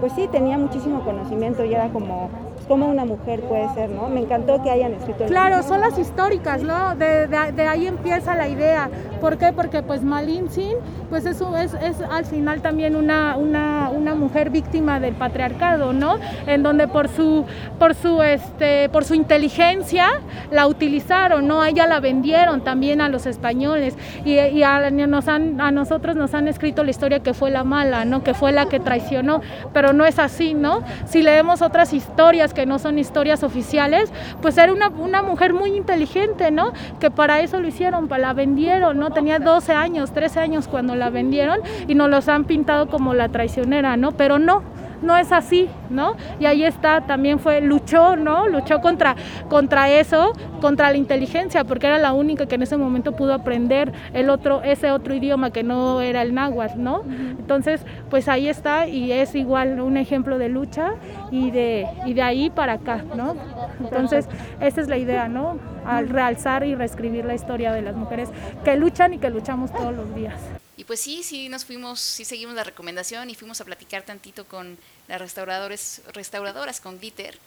pues 0.01 0.13
sí, 0.13 0.29
tenía 0.31 0.59
muchísimo 0.59 1.03
conocimiento 1.05 1.65
y 1.65 1.75
era 1.75 1.89
como 1.89 2.31
cómo 2.69 2.87
una 2.87 3.05
mujer 3.05 3.41
puede 3.43 3.69
ser, 3.75 3.91
¿no? 3.91 4.09
Me 4.09 4.21
encantó 4.21 4.63
que 4.63 4.71
hayan 4.71 4.95
escrito. 4.95 5.27
Claro, 5.27 5.63
son 5.63 5.81
las 5.81 5.99
históricas, 5.99 6.63
¿no? 6.63 6.95
De, 6.97 7.27
de, 7.27 7.63
ahí 7.67 7.87
empieza 7.87 8.35
la 8.35 8.49
idea. 8.49 8.89
¿Por 9.21 9.39
qué? 9.39 9.53
Porque 9.53 9.83
pues 9.83 10.03
Malin 10.03 10.51
Sin, 10.51 10.77
pues 11.11 11.27
es, 11.27 11.41
es, 11.41 11.75
es 11.75 12.01
al 12.11 12.25
final 12.25 12.61
también 12.61 12.97
una, 12.97 13.37
una, 13.37 13.91
una, 13.91 14.15
mujer 14.15 14.51
víctima 14.51 15.01
del 15.01 15.15
patriarcado, 15.15 15.93
¿no? 15.93 16.19
En 16.47 16.63
donde 16.63 16.89
por 16.89 17.09
su, 17.09 17.45
por 17.79 17.95
su, 17.95 18.23
este, 18.23 18.89
por 18.91 19.05
su 19.05 19.15
inteligencia 19.15 20.09
la 20.51 20.67
utilizaron, 20.67 21.47
¿no? 21.47 21.65
Ella 21.65 21.87
la 21.87 22.01
vendieron 22.01 22.63
también 22.63 23.01
a 23.01 23.09
los 23.09 23.27
españoles 23.27 23.97
y, 24.25 24.39
y 24.39 24.63
a, 24.63 24.91
nos 24.91 25.29
han, 25.29 25.61
a 25.61 25.71
nosotros 25.71 26.17
nos 26.17 26.35
han 26.35 26.49
escrito 26.49 26.85
la 26.85 26.91
historia 26.91 27.21
que 27.21 27.35
fue 27.35 27.51
la 27.51 27.65
mala, 27.65 28.05
¿no? 28.05 28.23
Que 28.23 28.35
fue 28.35 28.53
la 28.53 28.67
que 28.67 28.81
traicionó, 28.81 29.41
pero 29.73 29.93
no 29.93 30.05
es 30.05 30.19
así, 30.19 30.55
¿no? 30.55 30.83
Si 31.07 31.23
leemos 31.23 31.63
otras 31.63 31.93
historias 31.93 32.55
que 32.55 32.67
no 32.67 32.79
son 32.79 32.99
historias 32.99 33.43
oficiales, 33.43 34.13
pues 34.43 34.59
era 34.59 34.73
una, 34.73 34.89
una 34.89 35.23
mujer 35.23 35.55
muy 35.55 35.77
inteligente, 35.77 36.51
¿no? 36.51 36.73
Que 37.01 37.11
para 37.11 37.41
eso 37.41 37.61
lo 37.61 37.69
hicieron, 37.69 38.09
para 38.09 38.23
la 38.23 38.33
vendieron, 38.33 38.99
¿no? 38.99 39.04
Tenía 39.11 39.39
12 39.39 39.73
años, 39.73 40.13
13 40.13 40.41
años 40.41 40.69
cuando 40.69 40.95
la 40.95 41.11
vendieron 41.11 41.61
y 41.89 41.95
nos 41.95 42.09
los 42.11 42.29
han 42.29 42.45
pintado 42.45 42.89
como 42.89 43.15
la 43.15 43.29
traicionera, 43.29 43.97
¿no? 43.97 44.13
Pero 44.13 44.39
no, 44.39 44.63
no 45.05 45.17
es 45.17 45.31
así, 45.33 45.69
¿no? 45.91 46.17
Y 46.41 46.47
ahí 46.47 46.65
está, 46.65 47.03
también 47.03 47.39
fue, 47.39 47.61
luchó, 47.61 48.17
¿no? 48.17 48.49
Luchó 48.49 48.81
contra, 48.81 49.15
contra 49.49 49.91
eso, 49.91 50.33
contra 50.61 50.91
la 50.91 50.97
inteligencia, 50.97 51.65
porque 51.65 51.87
era 51.87 51.99
la 51.99 52.13
única 52.13 52.47
que 52.47 52.57
en 52.57 52.63
ese 52.63 52.77
momento 52.77 53.13
pudo 53.13 53.35
aprender 53.35 53.93
el 54.13 54.31
otro, 54.31 54.63
ese 54.63 54.91
otro 54.91 55.15
idioma 55.15 55.51
que 55.51 55.63
no 55.63 56.01
era 56.01 56.23
el 56.23 56.35
náhuatl, 56.35 56.83
¿no? 56.83 57.03
Entonces, 57.05 57.83
pues 58.11 58.29
ahí 58.29 58.49
está 58.49 58.87
y 58.87 59.13
es 59.13 59.35
igual 59.35 59.81
un 59.81 59.97
ejemplo 59.97 60.39
de 60.39 60.49
lucha 60.49 60.95
y 61.31 61.51
de, 61.51 61.87
y 62.07 62.15
de 62.15 62.23
ahí 62.23 62.51
para 62.51 62.75
acá, 62.75 63.05
¿no? 63.15 63.37
Entonces, 63.81 64.27
esa 64.61 64.81
es 64.81 64.89
la 64.89 64.97
idea, 64.97 65.29
¿no? 65.29 65.59
Al 65.85 66.09
realzar 66.09 66.65
y 66.65 66.75
reescribir 66.75 67.25
la 67.25 67.35
historia 67.35 67.73
de 67.73 67.83
las 67.83 67.95
mujeres 67.95 68.31
que 68.65 68.77
luchan 68.77 69.15
y 69.15 69.19
que 69.19 69.31
luchamos 69.31 69.73
todos 69.73 69.95
los 69.95 70.15
días. 70.15 70.41
Y 70.77 70.85
pues 70.85 71.01
sí, 71.01 71.23
sí 71.23 71.49
nos 71.49 71.65
fuimos, 71.65 72.01
sí 72.01 72.25
seguimos 72.25 72.55
la 72.55 72.65
recomendación 72.65 73.31
y 73.31 73.35
fuimos 73.35 73.61
a 73.61 73.65
platicar 73.65 74.03
tantito 74.03 74.45
con 74.45 74.77
las 75.09 75.21
restauradores, 75.21 76.03
restauradoras 76.13 76.81
con 76.81 76.99
glitter, 76.99 77.39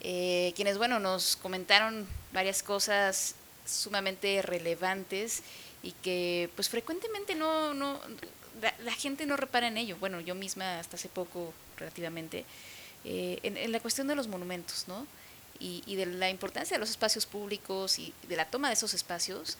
eh, 0.00 0.52
quienes, 0.56 0.78
bueno, 0.78 0.98
nos 0.98 1.36
comentaron 1.36 2.06
varias 2.32 2.62
cosas 2.62 3.34
sumamente 3.64 4.42
relevantes 4.42 5.42
y 5.82 5.92
que 5.92 6.50
pues 6.54 6.68
frecuentemente 6.68 7.34
no, 7.34 7.72
no 7.72 7.98
la, 8.82 8.92
gente 8.92 9.26
no 9.26 9.36
repara 9.36 9.68
en 9.68 9.76
ello. 9.76 9.96
Bueno, 9.98 10.20
yo 10.20 10.34
misma 10.34 10.78
hasta 10.78 10.96
hace 10.96 11.08
poco 11.08 11.52
relativamente, 11.76 12.44
eh, 13.04 13.38
en, 13.42 13.72
la 13.72 13.80
cuestión 13.80 14.06
de 14.06 14.14
los 14.14 14.28
monumentos, 14.28 14.84
¿no? 14.88 15.06
Y, 15.60 15.82
y, 15.86 15.96
de 15.96 16.06
la 16.06 16.30
importancia 16.30 16.76
de 16.76 16.80
los 16.80 16.90
espacios 16.90 17.26
públicos 17.26 17.98
y 17.98 18.12
de 18.28 18.36
la 18.36 18.44
toma 18.44 18.68
de 18.68 18.74
esos 18.74 18.92
espacios, 18.92 19.56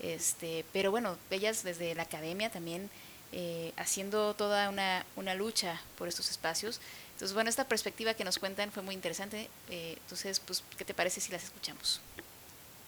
este, 0.00 0.64
pero 0.72 0.90
bueno, 0.90 1.16
ellas 1.30 1.62
desde 1.62 1.94
la 1.94 2.02
academia 2.02 2.50
también 2.50 2.90
eh, 3.32 3.72
haciendo 3.76 4.34
toda 4.34 4.68
una, 4.70 5.04
una, 5.16 5.34
lucha 5.34 5.80
por 5.98 6.08
estos 6.08 6.30
espacios. 6.30 6.80
Entonces, 7.12 7.34
bueno, 7.34 7.50
esta 7.50 7.64
perspectiva 7.64 8.14
que 8.14 8.24
nos 8.24 8.38
cuentan 8.38 8.70
fue 8.70 8.82
muy 8.82 8.94
interesante. 8.94 9.48
Eh, 9.70 9.96
entonces, 10.02 10.40
pues, 10.40 10.62
¿qué 10.76 10.84
te 10.84 10.94
parece 10.94 11.20
si 11.20 11.32
las 11.32 11.44
escuchamos? 11.44 12.00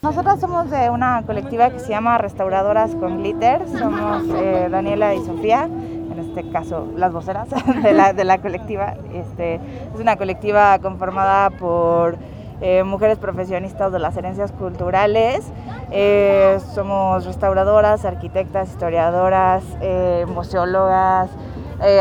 Nosotras 0.00 0.40
somos 0.40 0.70
de 0.70 0.90
una 0.90 1.24
colectiva 1.26 1.70
que 1.70 1.80
se 1.80 1.88
llama 1.88 2.18
Restauradoras 2.18 2.94
con 2.94 3.18
Glitter. 3.18 3.62
Somos 3.78 4.22
eh, 4.36 4.68
Daniela 4.70 5.14
y 5.14 5.24
Sofía, 5.24 5.64
en 5.64 6.18
este 6.20 6.48
caso 6.50 6.92
las 6.96 7.12
voceras 7.12 7.48
de 7.82 7.92
la, 7.92 8.12
de 8.12 8.24
la 8.24 8.40
colectiva. 8.40 8.96
Este, 9.12 9.56
es 9.56 10.00
una 10.00 10.16
colectiva 10.16 10.78
conformada 10.78 11.50
por 11.50 12.16
eh, 12.60 12.82
mujeres 12.82 13.18
profesionistas 13.18 13.92
de 13.92 13.98
las 13.98 14.16
herencias 14.16 14.52
culturales. 14.52 15.46
Eh, 15.90 16.58
somos 16.74 17.24
restauradoras, 17.24 18.04
arquitectas, 18.04 18.70
historiadoras, 18.70 19.62
eh, 19.80 20.26
museólogas, 20.28 21.30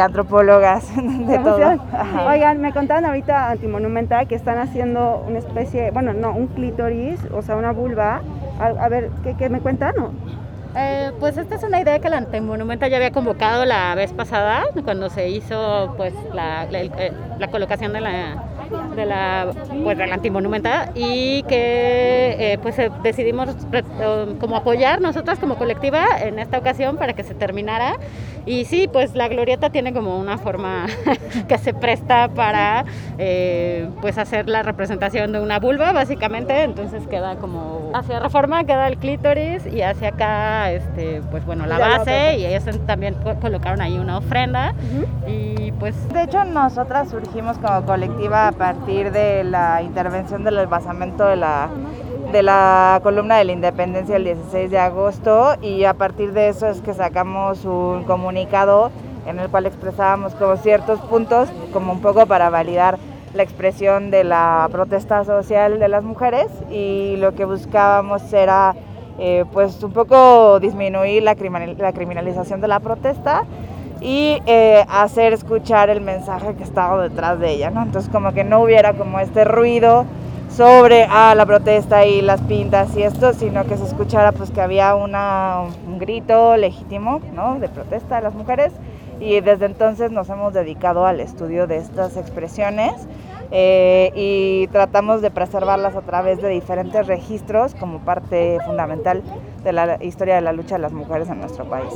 antropólogas, 0.01 0.87
de 0.97 1.37
todo. 1.37 1.77
Oigan, 2.27 2.59
me 2.59 2.73
contaban 2.73 3.05
ahorita 3.05 3.51
Antimonumenta 3.51 4.25
que 4.25 4.33
están 4.33 4.57
haciendo 4.57 5.23
una 5.27 5.37
especie, 5.37 5.91
bueno, 5.91 6.13
no, 6.13 6.33
un 6.33 6.47
clítoris, 6.47 7.19
o 7.31 7.43
sea, 7.43 7.55
una 7.55 7.71
vulva. 7.71 8.21
A, 8.59 8.89
ver, 8.89 9.11
¿qué, 9.37 9.49
me 9.49 9.59
cuentan? 9.59 9.93
Pues 11.19 11.37
esta 11.37 11.55
es 11.55 11.63
una 11.63 11.81
idea 11.81 11.99
que 11.99 12.09
la 12.09 12.17
Antimonumenta 12.17 12.87
ya 12.87 12.97
había 12.97 13.11
convocado 13.11 13.65
la 13.65 13.95
vez 13.95 14.13
pasada, 14.13 14.65
cuando 14.83 15.09
se 15.09 15.29
hizo 15.29 15.93
pues 15.97 16.13
la, 16.33 16.67
la 17.39 17.47
colocación 17.49 17.93
de 17.93 18.01
la 18.01 18.43
de 18.95 19.05
la, 19.05 19.47
pues, 19.83 19.97
de 19.97 20.07
la 20.07 20.13
antimonumenta 20.13 20.91
y 20.95 21.43
que 21.43 22.35
eh, 22.39 22.59
pues 22.61 22.77
eh, 22.79 22.91
decidimos 23.03 23.49
como 24.39 24.55
apoyar 24.55 25.01
nosotras 25.01 25.39
como 25.39 25.55
colectiva 25.55 26.05
en 26.21 26.39
esta 26.39 26.57
ocasión 26.57 26.97
para 26.97 27.13
que 27.13 27.23
se 27.23 27.33
terminara. 27.33 27.95
Y 28.45 28.65
sí, 28.65 28.89
pues 28.91 29.13
la 29.15 29.27
glorieta 29.27 29.69
tiene 29.69 29.93
como 29.93 30.17
una 30.17 30.37
forma 30.37 30.87
que 31.47 31.57
se 31.57 31.73
presta 31.73 32.29
para 32.29 32.85
eh, 33.17 33.89
pues 34.01 34.17
hacer 34.17 34.47
la 34.47 34.63
representación 34.63 35.33
de 35.33 35.41
una 35.41 35.59
vulva 35.59 35.91
básicamente, 35.91 36.63
entonces 36.63 37.05
queda 37.07 37.35
como 37.35 37.76
hacia 37.93 38.19
reforma 38.19 38.63
queda 38.63 38.87
el 38.87 38.97
clítoris 38.97 39.65
y 39.65 39.81
hacia 39.81 40.09
acá 40.09 40.71
este 40.71 41.21
pues 41.31 41.45
bueno 41.45 41.65
la 41.65 41.77
base. 41.77 42.37
y 42.37 42.45
ellos 42.45 42.63
también 42.85 43.15
colocaron 43.41 43.81
ahí 43.81 43.97
una 43.97 44.17
ofrenda. 44.17 44.73
Y 45.27 45.71
pues 45.73 45.95
de 46.09 46.23
hecho 46.23 46.43
nosotras 46.45 47.09
surgimos 47.09 47.57
como 47.57 47.83
colectiva 47.85 48.47
a 48.47 48.51
partir 48.51 49.11
de 49.11 49.43
la 49.43 49.81
intervención 49.81 50.43
del 50.43 50.65
basamento 50.67 51.25
de 51.25 51.35
la, 51.35 51.69
de 52.31 52.43
la 52.43 52.99
columna 53.03 53.37
de 53.37 53.45
la 53.45 53.51
independencia 53.51 54.15
el 54.15 54.23
16 54.23 54.71
de 54.71 54.79
agosto. 54.79 55.55
Y 55.61 55.83
a 55.83 55.93
partir 55.93 56.33
de 56.33 56.49
eso 56.49 56.67
es 56.67 56.81
que 56.81 56.93
sacamos 56.93 57.65
un 57.65 58.03
comunicado 58.03 58.91
en 59.25 59.39
el 59.39 59.49
cual 59.49 59.65
expresábamos 59.65 60.35
como 60.35 60.55
ciertos 60.57 60.99
puntos, 61.01 61.49
como 61.73 61.91
un 61.91 62.01
poco 62.01 62.25
para 62.25 62.49
validar 62.49 62.97
la 63.37 63.43
expresión 63.43 64.11
de 64.11 64.23
la 64.23 64.67
protesta 64.71 65.23
social 65.23 65.79
de 65.79 65.87
las 65.87 66.03
mujeres 66.03 66.47
y 66.71 67.15
lo 67.17 67.35
que 67.35 67.45
buscábamos 67.45 68.33
era 68.33 68.75
eh, 69.19 69.45
pues 69.53 69.81
un 69.83 69.93
poco 69.93 70.59
disminuir 70.59 71.23
la, 71.23 71.35
criminalización 71.35 72.59
de 72.61 72.67
la 72.67 72.79
protesta 72.79 73.43
y 74.01 74.41
eh, 74.47 74.83
hacer 74.89 75.33
escuchar 75.33 75.89
el 75.89 76.01
mensaje 76.01 76.55
que 76.55 76.63
estaba 76.63 77.01
detrás 77.01 77.39
de 77.39 77.51
ella, 77.51 77.69
¿no? 77.69 77.83
Entonces 77.83 78.11
como 78.11 78.33
que 78.33 78.43
no 78.43 78.61
hubiera 78.61 78.93
como 78.93 79.19
este 79.19 79.45
ruido 79.45 80.05
sobre 80.49 81.07
ah, 81.09 81.35
la 81.35 81.45
protesta 81.45 82.05
y 82.05 82.21
las 82.21 82.41
pintas 82.41 82.95
y 82.97 83.03
esto, 83.03 83.33
sino 83.33 83.65
que 83.65 83.77
se 83.77 83.85
escuchara 83.85 84.31
pues 84.31 84.49
que 84.49 84.61
había 84.61 84.95
una, 84.95 85.61
un 85.87 85.99
grito 85.99 86.57
legítimo, 86.57 87.21
¿no? 87.35 87.59
De 87.59 87.69
protesta 87.69 88.15
de 88.15 88.23
las 88.23 88.33
mujeres 88.33 88.73
y 89.19 89.39
desde 89.41 89.65
entonces 89.65 90.11
nos 90.11 90.29
hemos 90.29 90.53
dedicado 90.53 91.05
al 91.05 91.19
estudio 91.19 91.67
de 91.67 91.77
estas 91.77 92.17
expresiones 92.17 92.93
eh, 93.51 94.11
y 94.15 94.67
tratamos 94.67 95.21
de 95.21 95.31
preservarlas 95.31 95.95
a 95.95 96.01
través 96.01 96.41
de 96.41 96.49
diferentes 96.49 97.07
registros 97.07 97.75
como 97.75 97.99
parte 97.99 98.59
fundamental 98.65 99.23
de 99.63 99.73
la 99.73 100.03
historia 100.03 100.35
de 100.35 100.41
la 100.41 100.53
lucha 100.53 100.75
de 100.75 100.81
las 100.81 100.91
mujeres 100.91 101.29
en 101.29 101.39
nuestro 101.39 101.65
país. 101.65 101.93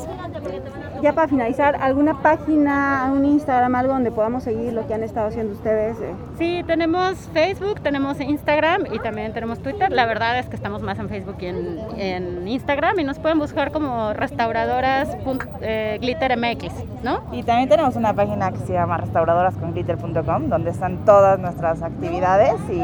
Ya 1.02 1.14
para 1.14 1.28
finalizar, 1.28 1.78
¿alguna 1.82 2.22
página, 2.22 3.10
un 3.12 3.26
Instagram, 3.26 3.74
algo 3.74 3.94
donde 3.94 4.12
podamos 4.12 4.44
seguir 4.44 4.72
lo 4.72 4.86
que 4.86 4.94
han 4.94 5.02
estado 5.02 5.30
haciendo 5.30 5.54
ustedes? 5.54 5.98
Sí, 6.38 6.64
tenemos 6.68 7.18
Facebook, 7.34 7.82
tenemos 7.82 8.20
Instagram 8.20 8.84
y 8.92 9.00
también 9.00 9.34
tenemos 9.34 9.64
Twitter. 9.64 9.92
La 9.92 10.06
verdad 10.06 10.38
es 10.38 10.48
que 10.48 10.56
estamos 10.56 10.84
más 10.84 11.00
en 11.00 11.10
Facebook 11.10 11.38
y 11.40 11.48
en, 11.48 12.48
Instagram 12.48 13.00
y 13.00 13.04
nos 13.04 13.18
pueden 13.18 13.40
buscar 13.40 13.72
como 13.72 14.14
restauradoras.glittermx, 14.14 16.64
eh, 16.64 16.70
¿no? 17.04 17.24
Y 17.32 17.42
también 17.44 17.68
tenemos 17.68 17.96
una 17.96 18.14
página 18.14 18.52
que 18.52 18.60
se 18.60 18.74
llama 18.74 18.98
restauradoras.glitter.com 18.98 20.50
donde 20.50 20.70
están 20.70 21.04
todas 21.04 21.40
nuestras 21.40 21.82
actividades 21.82 22.58
y 22.70 22.80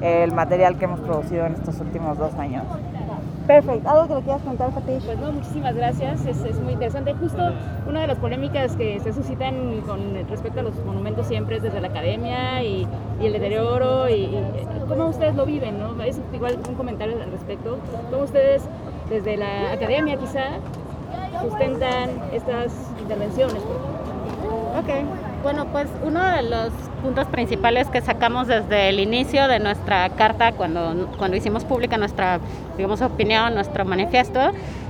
el 0.00 0.32
material 0.32 0.78
que 0.78 0.86
hemos 0.86 1.00
producido 1.00 1.44
en 1.44 1.52
estos 1.54 1.78
últimos 1.80 2.16
dos 2.16 2.32
años. 2.34 2.64
Perfecto. 3.46 3.88
¿Algo 3.88 4.08
que 4.08 4.14
le 4.14 4.22
quieras 4.22 4.42
contar, 4.42 4.72
Fatish? 4.72 5.04
Pues 5.04 5.18
no, 5.18 5.32
muchísimas 5.32 5.74
gracias. 5.74 6.26
Es, 6.26 6.42
es, 6.44 6.58
muy 6.58 6.72
interesante. 6.72 7.14
Justo 7.14 7.38
una 7.86 8.00
de 8.00 8.06
las 8.08 8.18
polémicas 8.18 8.74
que 8.76 8.98
se 9.00 9.12
suscitan 9.12 9.80
con 9.82 10.00
respecto 10.28 10.60
a 10.60 10.62
los 10.64 10.74
monumentos 10.84 11.28
siempre 11.28 11.56
es 11.56 11.62
desde 11.62 11.80
la 11.80 11.88
academia 11.88 12.62
y, 12.64 12.86
y 13.20 13.26
el 13.26 13.32
deterioro 13.32 14.08
y, 14.08 14.14
y, 14.14 14.44
cómo 14.88 15.06
ustedes 15.06 15.36
lo 15.36 15.46
viven, 15.46 15.78
¿no? 15.78 16.02
Es 16.02 16.20
igual 16.32 16.58
un 16.68 16.74
comentario 16.74 17.22
al 17.22 17.30
respecto. 17.30 17.78
¿Cómo 18.10 18.24
ustedes 18.24 18.62
desde 19.08 19.36
la 19.36 19.72
academia 19.72 20.16
quizá 20.16 20.58
sustentan 21.40 22.10
estas 22.32 22.72
intervenciones? 23.00 23.62
Ok. 24.76 24.88
Bueno, 25.42 25.66
pues 25.66 25.88
uno 26.04 26.24
de 26.24 26.42
los 26.42 26.72
puntos 27.06 27.28
principales 27.28 27.86
que 27.86 28.00
sacamos 28.00 28.48
desde 28.48 28.88
el 28.88 28.98
inicio 28.98 29.46
de 29.46 29.60
nuestra 29.60 30.08
carta, 30.08 30.50
cuando, 30.50 31.08
cuando 31.16 31.36
hicimos 31.36 31.64
pública 31.64 31.96
nuestra, 31.96 32.40
digamos, 32.76 33.00
opinión, 33.00 33.54
nuestro 33.54 33.84
manifiesto, 33.84 34.40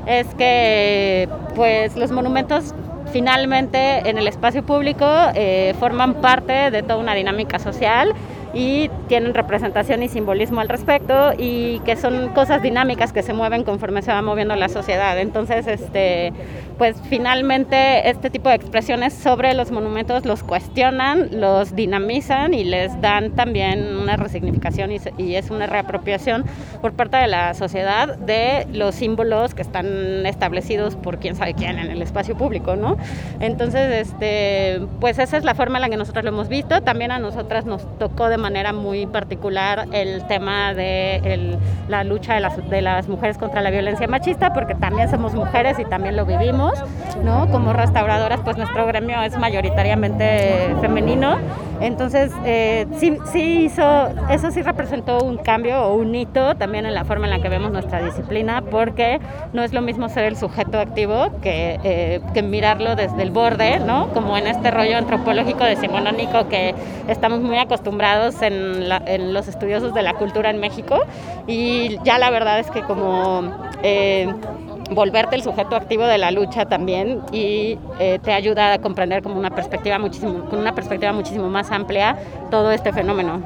es 0.06 0.26
que 0.34 1.28
pues 1.54 1.94
los 1.94 2.12
monumentos 2.12 2.74
finalmente 3.12 4.08
en 4.08 4.16
el 4.16 4.28
espacio 4.28 4.62
público 4.62 5.04
eh, 5.34 5.74
forman 5.78 6.14
parte 6.14 6.70
de 6.70 6.82
toda 6.82 6.96
una 6.96 7.12
dinámica 7.12 7.58
social 7.58 8.14
y 8.56 8.90
tienen 9.06 9.34
representación 9.34 10.02
y 10.02 10.08
simbolismo 10.08 10.62
al 10.62 10.70
respecto 10.70 11.32
y 11.36 11.80
que 11.80 11.94
son 11.94 12.30
cosas 12.30 12.62
dinámicas 12.62 13.12
que 13.12 13.22
se 13.22 13.34
mueven 13.34 13.64
conforme 13.64 14.00
se 14.00 14.10
va 14.10 14.22
moviendo 14.22 14.56
la 14.56 14.70
sociedad. 14.70 15.18
Entonces, 15.18 15.66
este, 15.66 16.32
pues 16.78 16.96
finalmente 17.10 18.08
este 18.08 18.30
tipo 18.30 18.48
de 18.48 18.54
expresiones 18.54 19.12
sobre 19.12 19.52
los 19.52 19.70
monumentos 19.70 20.24
los 20.24 20.42
cuestionan, 20.42 21.38
los 21.38 21.76
dinamizan 21.76 22.54
y 22.54 22.64
les 22.64 22.98
dan 23.02 23.32
también 23.32 23.94
una 23.94 24.16
resignificación 24.16 24.90
y, 24.90 25.34
es 25.36 25.50
una 25.50 25.66
reapropiación 25.66 26.46
por 26.80 26.94
parte 26.94 27.18
de 27.18 27.26
la 27.26 27.52
sociedad 27.52 28.16
de 28.16 28.66
los 28.72 28.94
símbolos 28.94 29.54
que 29.54 29.60
están 29.60 30.24
establecidos 30.24 30.96
por 30.96 31.18
quién 31.18 31.36
sabe 31.36 31.52
quién 31.52 31.78
en 31.78 31.90
el 31.90 32.00
espacio 32.00 32.38
público, 32.38 32.74
¿no? 32.74 32.96
Entonces, 33.40 34.08
este, 34.08 34.80
pues 34.98 35.18
esa 35.18 35.36
es 35.36 35.44
la 35.44 35.54
forma 35.54 35.76
en 35.76 35.82
la 35.82 35.88
que 35.90 35.98
nosotros 35.98 36.24
lo 36.24 36.30
hemos 36.30 36.48
visto. 36.48 36.80
También 36.80 37.10
a 37.10 37.18
nosotras 37.18 37.66
nos 37.66 37.86
tocó 37.98 38.30
de 38.30 38.38
manera 38.46 38.72
muy 38.72 39.06
particular 39.06 39.88
el 39.90 40.24
tema 40.28 40.72
de 40.72 41.16
el, 41.16 41.58
la 41.88 42.04
lucha 42.04 42.34
de 42.34 42.40
las, 42.40 42.70
de 42.70 42.80
las 42.80 43.08
mujeres 43.08 43.38
contra 43.38 43.60
la 43.60 43.70
violencia 43.70 44.06
machista, 44.06 44.52
porque 44.52 44.76
también 44.76 45.10
somos 45.10 45.34
mujeres 45.34 45.80
y 45.80 45.84
también 45.84 46.14
lo 46.14 46.24
vivimos, 46.24 46.74
¿no? 47.24 47.48
Como 47.50 47.72
restauradoras, 47.72 48.38
pues 48.44 48.56
nuestro 48.56 48.86
gremio 48.86 49.20
es 49.22 49.36
mayoritariamente 49.36 50.76
femenino. 50.80 51.38
Entonces, 51.80 52.32
eh, 52.44 52.86
sí, 52.98 53.18
sí 53.32 53.64
hizo, 53.64 54.08
eso 54.30 54.50
sí 54.50 54.62
representó 54.62 55.18
un 55.18 55.36
cambio 55.36 55.82
o 55.82 55.94
un 55.94 56.14
hito 56.14 56.54
también 56.54 56.86
en 56.86 56.94
la 56.94 57.04
forma 57.04 57.26
en 57.26 57.32
la 57.32 57.40
que 57.40 57.48
vemos 57.48 57.70
nuestra 57.72 58.02
disciplina, 58.02 58.62
porque 58.62 59.20
no 59.52 59.62
es 59.62 59.72
lo 59.72 59.82
mismo 59.82 60.08
ser 60.08 60.24
el 60.24 60.36
sujeto 60.36 60.78
activo 60.78 61.28
que, 61.42 61.78
eh, 61.82 62.20
que 62.32 62.42
mirarlo 62.42 62.96
desde 62.96 63.22
el 63.22 63.30
borde, 63.30 63.80
¿no? 63.80 64.08
Como 64.14 64.38
en 64.38 64.46
este 64.46 64.70
rollo 64.70 64.96
antropológico 64.96 65.64
decimonónico 65.64 66.48
que 66.48 66.74
estamos 67.08 67.40
muy 67.40 67.58
acostumbrados 67.58 68.25
en, 68.42 69.32
los 69.32 69.48
estudiosos 69.48 69.94
de 69.94 70.02
la 70.02 70.14
cultura 70.14 70.50
en 70.50 70.60
México. 70.60 71.00
Y 71.46 71.98
ya 72.04 72.18
la 72.18 72.30
verdad 72.30 72.58
es 72.58 72.70
que 72.70 72.82
como 72.82 73.54
eh, 73.82 74.28
volverte 74.90 75.36
el 75.36 75.42
sujeto 75.42 75.76
activo 75.76 76.04
de 76.06 76.18
la 76.18 76.30
lucha 76.30 76.66
también 76.66 77.22
y 77.32 77.78
eh, 77.98 78.18
te 78.22 78.32
ayuda 78.32 78.74
a 78.74 78.80
comprender 78.80 79.22
como 79.22 79.38
una 79.38 79.54
perspectiva 79.54 79.98
muchísimo, 79.98 80.48
con 80.48 80.58
una 80.58 80.74
perspectiva 80.74 81.12
muchísimo 81.12 81.48
más 81.48 81.70
amplia 81.70 82.18
todo 82.50 82.70
este 82.72 82.92
fenómeno. 82.92 83.42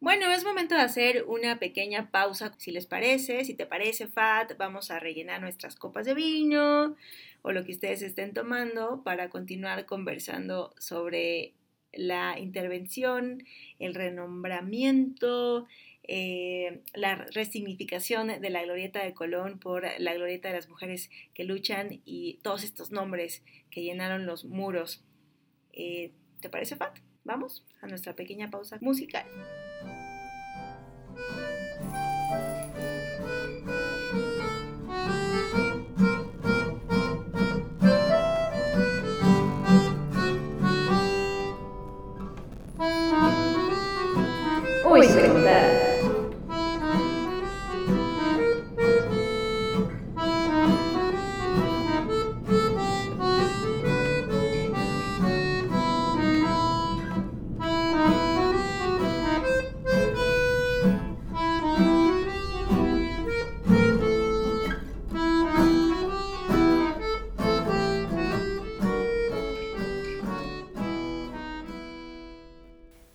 Bueno, 0.00 0.32
es 0.32 0.44
momento 0.44 0.74
de 0.74 0.80
hacer 0.80 1.24
una 1.28 1.60
pequeña 1.60 2.10
pausa, 2.10 2.52
si 2.58 2.72
les 2.72 2.86
parece, 2.86 3.44
si 3.44 3.54
te 3.54 3.66
parece, 3.66 4.08
Fat, 4.08 4.56
vamos 4.58 4.90
a 4.90 4.98
rellenar 4.98 5.40
nuestras 5.40 5.76
copas 5.76 6.06
de 6.06 6.14
vino 6.14 6.96
o 7.42 7.52
lo 7.52 7.64
que 7.64 7.72
ustedes 7.72 8.02
estén 8.02 8.34
tomando 8.34 9.02
para 9.04 9.30
continuar 9.30 9.86
conversando 9.86 10.74
sobre 10.76 11.54
la 11.92 12.38
intervención, 12.38 13.44
el 13.78 13.94
renombramiento, 13.94 15.66
eh, 16.04 16.80
la 16.94 17.14
resignificación 17.14 18.28
de 18.40 18.50
la 18.50 18.62
glorieta 18.62 19.04
de 19.04 19.14
Colón 19.14 19.58
por 19.58 19.86
la 19.98 20.14
glorieta 20.14 20.48
de 20.48 20.54
las 20.54 20.68
mujeres 20.68 21.10
que 21.34 21.44
luchan 21.44 22.00
y 22.04 22.40
todos 22.42 22.64
estos 22.64 22.90
nombres 22.90 23.42
que 23.70 23.82
llenaron 23.82 24.26
los 24.26 24.44
muros. 24.44 25.04
Eh, 25.72 26.12
¿Te 26.40 26.48
parece, 26.48 26.76
Fat? 26.76 26.98
Vamos 27.24 27.64
a 27.80 27.86
nuestra 27.86 28.14
pequeña 28.16 28.50
pausa 28.50 28.78
musical. 28.80 29.26
Uy, 44.92 45.08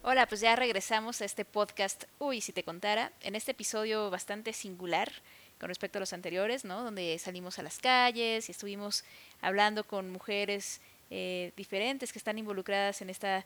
Hola, 0.10 0.26
pues 0.26 0.40
ya 0.40 0.56
regresamos 0.56 1.22
a 1.22 1.26
este 1.26 1.44
podcast. 1.44 2.06
Uy, 2.18 2.40
si 2.40 2.54
te 2.54 2.64
contara, 2.64 3.12
en 3.20 3.36
este 3.36 3.52
episodio 3.52 4.10
bastante 4.10 4.54
singular 4.54 5.12
con 5.60 5.68
respecto 5.68 5.98
a 5.98 6.00
los 6.00 6.14
anteriores, 6.14 6.64
¿no? 6.64 6.82
Donde 6.82 7.20
salimos 7.20 7.60
a 7.60 7.62
las 7.62 7.80
calles 7.80 8.48
y 8.48 8.54
estuvimos 8.54 9.04
hablando 9.42 9.84
con 9.84 10.10
mujeres 10.10 10.80
eh, 11.10 11.52
diferentes 11.58 12.14
que 12.14 12.20
están 12.20 12.38
involucradas 12.38 13.02
en 13.02 13.10
esta, 13.10 13.46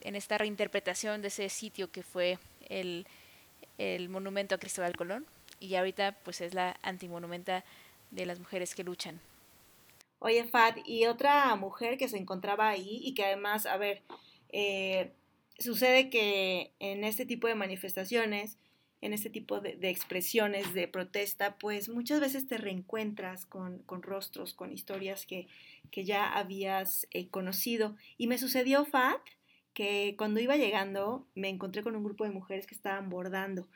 en 0.00 0.14
esta 0.14 0.38
reinterpretación 0.38 1.22
de 1.22 1.28
ese 1.28 1.48
sitio 1.48 1.90
que 1.90 2.04
fue 2.04 2.38
el, 2.68 3.04
el 3.76 4.08
monumento 4.08 4.54
a 4.54 4.58
Cristóbal 4.58 4.96
Colón. 4.96 5.26
Y 5.58 5.74
ahorita 5.74 6.14
pues 6.22 6.40
es 6.40 6.54
la 6.54 6.78
antimonumenta 6.82 7.64
de 8.12 8.26
las 8.26 8.38
mujeres 8.38 8.76
que 8.76 8.84
luchan. 8.84 9.20
Oye, 10.20 10.44
Fat, 10.44 10.78
y 10.84 11.06
otra 11.06 11.56
mujer 11.56 11.98
que 11.98 12.08
se 12.08 12.16
encontraba 12.16 12.68
ahí 12.68 13.00
y 13.02 13.12
que 13.12 13.24
además, 13.24 13.66
a 13.66 13.76
ver, 13.76 14.02
eh, 14.50 15.10
sucede 15.58 16.10
que 16.10 16.72
en 16.78 17.04
este 17.04 17.26
tipo 17.26 17.48
de 17.48 17.54
manifestaciones, 17.54 18.58
en 19.00 19.12
este 19.12 19.30
tipo 19.30 19.60
de, 19.60 19.78
expresiones 19.82 20.72
de 20.74 20.88
protesta, 20.88 21.58
pues 21.58 21.88
muchas 21.88 22.20
veces 22.20 22.46
te 22.46 22.58
reencuentras 22.58 23.46
con, 23.46 23.84
rostros, 23.88 24.54
con 24.54 24.72
historias 24.72 25.26
que, 25.26 25.46
que 25.90 26.04
ya 26.04 26.32
habías 26.32 27.06
eh, 27.10 27.28
conocido. 27.28 27.96
Y 28.16 28.26
me 28.26 28.38
sucedió, 28.38 28.84
Fat, 28.84 29.20
que 29.76 30.14
cuando 30.16 30.40
iba 30.40 30.56
llegando 30.56 31.26
me 31.34 31.50
encontré 31.50 31.82
con 31.82 31.94
un 31.94 32.02
grupo 32.02 32.24
de 32.24 32.30
mujeres 32.30 32.66
que 32.66 32.74
estaban 32.74 33.10
bordando. 33.10 33.68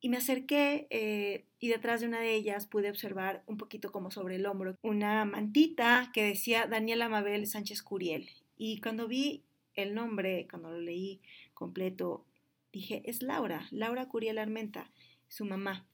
Y 0.00 0.08
me 0.08 0.16
acerqué 0.18 0.88
eh, 0.90 1.44
y 1.60 1.68
detrás 1.68 2.00
de 2.00 2.08
una 2.08 2.20
de 2.20 2.34
ellas 2.34 2.66
pude 2.66 2.90
observar 2.90 3.42
un 3.46 3.56
poquito 3.56 3.92
como 3.92 4.10
sobre 4.10 4.36
el 4.36 4.46
hombro 4.46 4.76
una 4.82 5.24
mantita 5.24 6.10
que 6.12 6.24
decía 6.24 6.66
Daniela 6.66 7.08
Mabel 7.08 7.46
Sánchez 7.46 7.82
Curiel. 7.82 8.28
Y 8.58 8.80
cuando 8.80 9.06
vi 9.06 9.44
el 9.76 9.94
nombre, 9.94 10.46
cuando 10.50 10.70
lo 10.70 10.80
leí 10.80 11.20
completo, 11.54 12.26
dije, 12.72 13.02
es 13.04 13.22
Laura, 13.22 13.68
Laura 13.70 14.06
Curiel 14.08 14.38
Armenta, 14.38 14.90
su 15.28 15.44
mamá. 15.44 15.86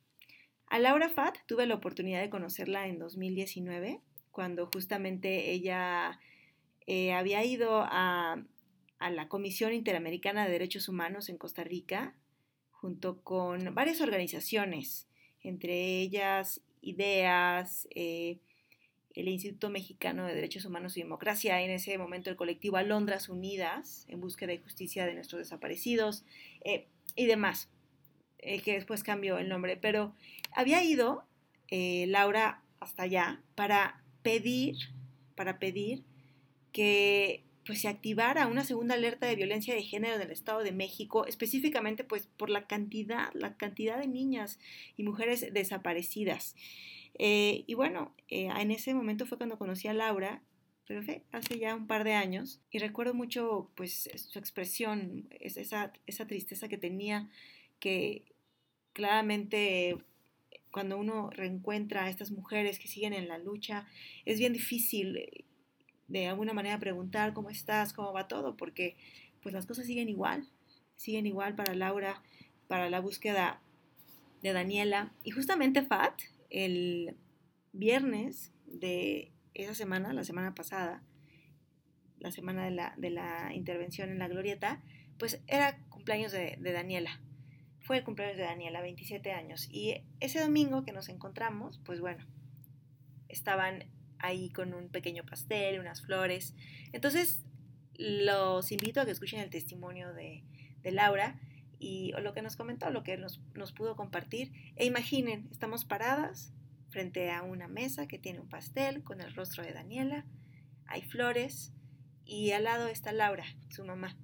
A 0.67 0.79
Laura 0.79 1.11
Fat 1.11 1.37
tuve 1.47 1.67
la 1.67 1.75
oportunidad 1.75 2.21
de 2.21 2.31
conocerla 2.31 2.87
en 2.87 2.99
2019, 2.99 4.01
cuando 4.31 4.71
justamente 4.73 5.51
ella 5.51 6.19
eh, 6.87 7.13
había 7.13 7.45
ido 7.45 7.83
a, 7.85 8.43
la 9.01 9.29
Comisión 9.29 9.73
Interamericana 9.73 10.45
de 10.45 10.53
Derechos 10.53 10.89
Humanos 10.89 11.29
en 11.29 11.37
Costa 11.37 11.65
Rica, 11.65 12.15
junto 12.71 13.21
con 13.23 13.75
varias 13.75 14.01
organizaciones, 14.01 15.09
entre 15.43 16.01
ellas 16.01 16.63
ideas, 16.81 17.89
eh, 17.95 18.39
el 19.15 19.29
Instituto 19.29 19.71
Mexicano 19.71 20.27
de 20.27 20.35
Derechos 20.35 20.65
Humanos 20.65 20.97
y 20.97 21.03
Democracia, 21.03 21.61
en 21.61 21.71
ese 21.71 21.97
momento 21.99 22.31
el 22.31 22.37
colectivo 22.37 22.77
Alondras 22.77 23.29
Unidas, 23.29 24.07
en 24.09 24.21
búsqueda 24.21 24.53
de 24.53 24.59
justicia 24.59 25.07
de 25.07 25.15
nuestros 25.15 25.41
desaparecidos 25.41 26.25
eh, 26.65 26.87
y 27.17 27.27
demás, 27.27 27.69
eh, 28.39 28.61
que 28.61 28.75
después 28.75 29.03
cambió 29.03 29.39
el 29.39 29.49
nombre, 29.49 29.77
pero 29.77 30.15
había 30.53 30.83
ido 30.83 31.25
Laura 31.71 32.63
hasta 32.81 33.05
allá 33.05 33.41
para 33.55 34.03
pedir, 34.23 34.77
para 35.35 35.59
pedir 35.59 36.03
que 36.73 37.45
pues 37.65 37.81
se 37.83 37.89
activara 37.89 38.47
una 38.49 38.65
segunda 38.65 38.95
alerta 38.95 39.27
de 39.27 39.37
violencia 39.37 39.75
de 39.75 39.83
género 39.83 40.17
en 40.17 40.23
el 40.23 40.31
Estado 40.31 40.65
de 40.65 40.73
México, 40.73 41.27
específicamente 41.27 42.03
pues 42.03 42.29
por 42.37 42.51
la 42.51 42.67
cantidad, 42.67 43.33
la 43.35 43.57
cantidad 43.57 43.99
de 43.99 44.09
niñas 44.09 44.59
y 44.97 45.05
mujeres 45.05 45.53
desaparecidas. 45.53 46.57
Eh, 47.19 47.65
y 47.67 47.75
bueno, 47.75 48.15
eh, 48.29 48.49
en 48.57 48.71
ese 48.71 48.95
momento 48.95 49.27
fue 49.27 49.39
cuando 49.39 49.59
conocí 49.59 49.89
a 49.89 49.95
Laura, 49.95 50.43
pero 50.87 51.03
fue 51.03 51.25
hace 51.33 51.59
ya 51.59 51.75
un 51.75 51.87
par 51.87 52.05
de 52.05 52.15
años, 52.15 52.61
y 52.71 52.79
recuerdo 52.79 53.15
mucho 53.15 53.71
pues 53.75 54.11
su 54.15 54.39
expresión, 54.39 55.29
esa, 55.41 55.93
esa 56.07 56.27
tristeza 56.27 56.69
que 56.69 56.79
tenía, 56.79 57.31
que 57.79 58.25
claramente 58.93 59.97
cuando 60.71 60.99
uno 60.99 61.31
reencuentra 61.31 62.05
a 62.05 62.11
estas 62.11 62.31
mujeres 62.31 62.79
que 62.79 62.89
siguen 62.89 63.13
en 63.13 63.29
la 63.29 63.39
lucha, 63.39 63.87
es 64.25 64.39
bien 64.39 64.53
difícil 64.53 65.45
de 66.09 66.27
alguna 66.27 66.53
manera 66.53 66.79
preguntar 66.79 67.33
cómo 67.33 67.51
estás, 67.51 67.93
cómo 67.93 68.13
va 68.13 68.29
todo, 68.29 68.57
porque 68.57 68.97
pues 69.43 69.55
las 69.55 69.67
cosas 69.67 69.87
siguen 69.87 70.09
igual, 70.09 70.49
siguen 70.97 71.27
igual 71.27 71.55
para 71.55 71.75
Laura, 71.75 72.23
para 72.69 72.91
la 72.91 73.01
búsqueda 73.01 73.61
de 74.43 74.53
Daniela. 74.53 75.13
Y 75.25 75.31
justamente 75.31 75.83
Fat, 75.83 76.23
el 76.53 77.17
viernes 77.73 78.53
de 78.67 79.33
esa 79.55 79.75
semana, 79.75 80.13
la 80.13 80.25
semana 80.25 80.55
pasada, 80.55 81.03
la 82.19 82.31
semana 82.31 82.65
de 82.65 82.71
la, 82.71 82.95
de 82.97 83.11
la 83.11 83.53
intervención 83.53 84.11
en 84.11 84.19
la 84.19 84.29
glorieta, 84.29 84.83
pues 85.19 85.43
era 85.49 85.79
cumpleaños 85.89 86.33
de, 86.33 86.57
de 86.61 86.73
Daniela. 86.73 87.21
Fue 87.81 87.99
el 87.99 88.05
cumpleaños 88.05 88.37
de 88.37 88.45
Daniela, 88.45 88.81
27 88.81 89.33
años. 89.33 89.69
Y 89.71 90.03
ese 90.21 90.41
domingo 90.41 90.85
que 90.85 90.93
nos 90.93 91.09
encontramos, 91.09 91.81
pues 91.85 92.01
bueno, 92.01 92.25
estaban 93.29 93.85
ahí 94.19 94.51
con 94.51 94.73
un 94.73 94.89
pequeño 94.89 95.25
pastel, 95.25 95.81
unas 95.81 96.03
flores. 96.03 96.55
Entonces, 96.93 97.45
los 97.95 98.73
invito 98.73 99.01
a 99.01 99.05
que 99.05 99.11
escuchen 99.11 99.41
el 99.41 99.51
testimonio 99.51 100.13
de, 100.15 100.45
Laura 100.85 101.39
y 101.83 102.13
lo 102.23 102.33
que 102.33 102.43
nos 102.43 102.55
comentó, 102.55 102.91
lo 102.91 103.03
que 103.03 103.17
nos, 103.17 103.41
nos 103.55 103.73
pudo 103.73 103.97
compartir. 103.97 104.53
E 104.77 104.87
imaginen, 104.87 105.49
estamos 105.51 105.85
paradas 105.85 106.53
frente 106.91 107.33
a 107.33 107.43
una 107.43 107.67
mesa 107.67 108.07
que 108.07 108.19
tiene 108.19 108.39
un 108.39 108.49
pastel 108.49 109.03
con 109.03 109.21
el 109.21 109.35
rostro 109.35 109.65
de 109.65 109.73
Daniela, 109.73 110.25
hay 110.87 111.03
flores 111.03 111.73
y 112.25 112.53
al 112.53 112.65
lado 112.65 112.87
está 112.87 113.13
Laura, 113.13 113.45
su 113.69 113.85
mamá, 113.85 114.17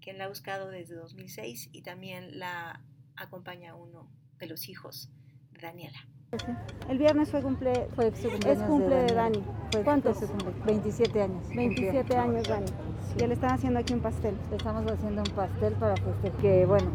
quien 0.00 0.18
la 0.18 0.24
ha 0.24 0.28
buscado 0.28 0.70
desde 0.70 0.94
2006 0.94 1.70
y 1.72 1.82
también 1.82 2.38
la 2.38 2.82
acompaña 3.16 3.74
uno 3.74 4.12
de 4.38 4.46
los 4.48 4.68
hijos 4.68 5.08
de 5.52 5.60
Daniela. 5.60 6.06
El 6.88 6.98
viernes 6.98 7.30
fue 7.30 7.40
cumple, 7.40 7.88
fue 7.94 8.10
su 8.16 8.26
es 8.26 8.58
cumple 8.62 8.96
de 8.96 9.14
Dani. 9.14 9.44
¿Cuántos? 9.84 10.18
27 10.64 11.22
años. 11.22 11.48
27 11.54 12.16
años, 12.16 12.48
Dani. 12.48 12.66
Y 13.16 13.26
le 13.26 13.34
están 13.34 13.52
haciendo 13.52 13.78
aquí 13.78 13.94
un 13.94 14.00
pastel. 14.00 14.34
Le 14.50 14.56
estamos 14.56 14.90
haciendo 14.90 15.22
un 15.22 15.30
pastel 15.36 15.74
para 15.74 15.94
que, 16.40 16.66
bueno, 16.66 16.90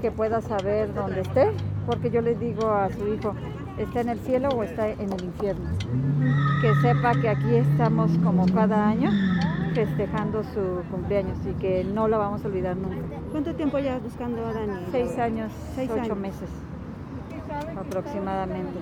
que 0.00 0.10
pueda 0.12 0.40
saber 0.40 0.94
dónde 0.94 1.22
esté, 1.22 1.50
porque 1.86 2.10
yo 2.10 2.20
le 2.20 2.36
digo 2.36 2.68
a 2.68 2.88
su 2.90 3.12
hijo, 3.12 3.34
¿está 3.76 4.02
en 4.02 4.10
el 4.10 4.20
cielo 4.20 4.50
o 4.50 4.62
está 4.62 4.88
en 4.88 5.12
el 5.12 5.24
infierno? 5.24 5.68
Que 6.62 6.74
sepa 6.76 7.12
que 7.20 7.28
aquí 7.28 7.56
estamos 7.56 8.10
como 8.18 8.46
cada 8.46 8.88
año 8.88 9.10
festejando 9.74 10.42
su 10.44 10.82
cumpleaños 10.90 11.38
y 11.44 11.52
que 11.60 11.84
no 11.84 12.08
lo 12.08 12.18
vamos 12.18 12.44
a 12.44 12.48
olvidar 12.48 12.76
nunca. 12.76 13.04
¿Cuánto 13.32 13.54
tiempo 13.54 13.78
llevas 13.78 14.02
buscando 14.02 14.46
a 14.46 14.52
Dani? 14.52 14.86
Seis 14.92 15.18
años, 15.18 15.52
Seis 15.74 15.90
ocho 15.90 16.14
meses 16.14 16.48
aproximadamente. 17.78 18.78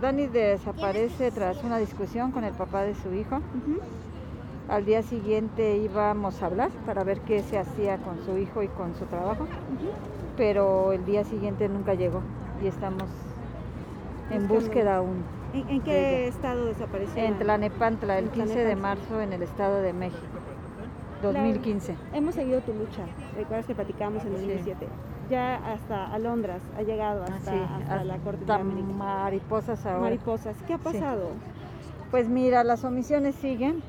Dani 0.00 0.26
desaparece 0.28 1.30
tras 1.32 1.62
una 1.64 1.78
discusión 1.78 2.30
con 2.30 2.44
el 2.44 2.54
papá 2.54 2.82
de 2.82 2.94
su 2.94 3.12
hijo. 3.12 3.40
Al 4.68 4.84
día 4.84 5.02
siguiente 5.02 5.78
íbamos 5.78 6.42
a 6.42 6.46
hablar 6.46 6.70
para 6.86 7.02
ver 7.02 7.20
qué 7.20 7.42
se 7.42 7.58
hacía 7.58 7.96
con 7.98 8.22
su 8.24 8.36
hijo 8.36 8.62
y 8.62 8.68
con 8.68 8.94
su 8.94 9.06
trabajo, 9.06 9.46
pero 10.36 10.92
el 10.92 11.04
día 11.04 11.24
siguiente 11.24 11.68
nunca 11.68 11.94
llegó 11.94 12.20
y 12.62 12.66
estamos 12.66 13.04
en 14.30 14.46
búsqueda 14.46 14.96
aún. 14.96 15.24
¿En, 15.54 15.80
qué 15.80 16.28
estado 16.28 16.66
desapareció? 16.66 17.22
En 17.22 17.38
Tlanepantla, 17.38 18.18
el 18.18 18.28
15 18.28 18.64
de 18.64 18.76
marzo 18.76 19.20
en 19.22 19.32
el 19.32 19.42
Estado 19.42 19.80
de 19.80 19.94
México, 19.94 20.20
2015. 21.22 21.96
hemos 22.12 22.34
seguido 22.34 22.60
tu 22.60 22.74
lucha, 22.74 23.04
recuerdas 23.34 23.64
que 23.64 23.74
platicamos 23.74 24.22
en 24.24 24.32
2017 24.32 24.86
ya 25.28 25.56
hasta 25.56 26.12
Alondras, 26.12 26.62
ha 26.76 26.82
llegado 26.82 27.24
ah, 27.28 27.34
hasta, 27.34 28.04
la 28.04 28.16
Corte 28.18 28.44
de 28.44 28.58
Mariposas 28.64 29.84
ahora. 29.86 30.00
Mariposas, 30.00 30.56
¿qué 30.66 30.74
ha 30.74 30.78
pasado? 30.78 31.30
Pues 32.10 32.28
mira, 32.28 32.64
las 32.64 32.84
omisiones 32.84 33.34
siguen. 33.36 33.82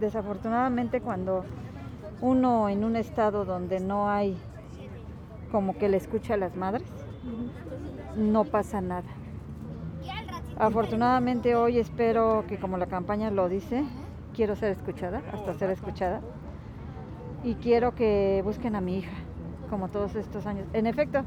desafortunadamente 0.00 1.00
cuando 1.00 1.44
uno 2.20 2.68
en 2.68 2.84
un 2.84 2.96
estado 2.96 3.44
donde 3.44 3.80
no 3.80 4.08
hay 4.08 4.36
como 5.50 5.76
que 5.76 5.88
le 5.88 5.96
escucha 5.96 6.34
a 6.34 6.36
las 6.36 6.56
madres, 6.56 6.88
no 8.16 8.44
pasa 8.44 8.80
nada. 8.80 9.08
Afortunadamente 10.56 11.56
hoy 11.56 11.78
espero 11.78 12.44
que 12.46 12.58
como 12.58 12.78
la 12.78 12.86
campaña 12.86 13.30
lo 13.30 13.48
dice, 13.48 13.84
quiero 14.34 14.54
ser 14.54 14.70
escuchada, 14.70 15.22
hasta 15.32 15.54
ser 15.54 15.70
escuchada, 15.70 16.20
y 17.42 17.54
quiero 17.56 17.94
que 17.94 18.40
busquen 18.44 18.76
a 18.76 18.80
mi 18.80 18.98
hija 18.98 19.23
como 19.74 19.88
todos 19.88 20.14
estos 20.14 20.46
años. 20.46 20.68
En 20.72 20.86
efecto, 20.86 21.24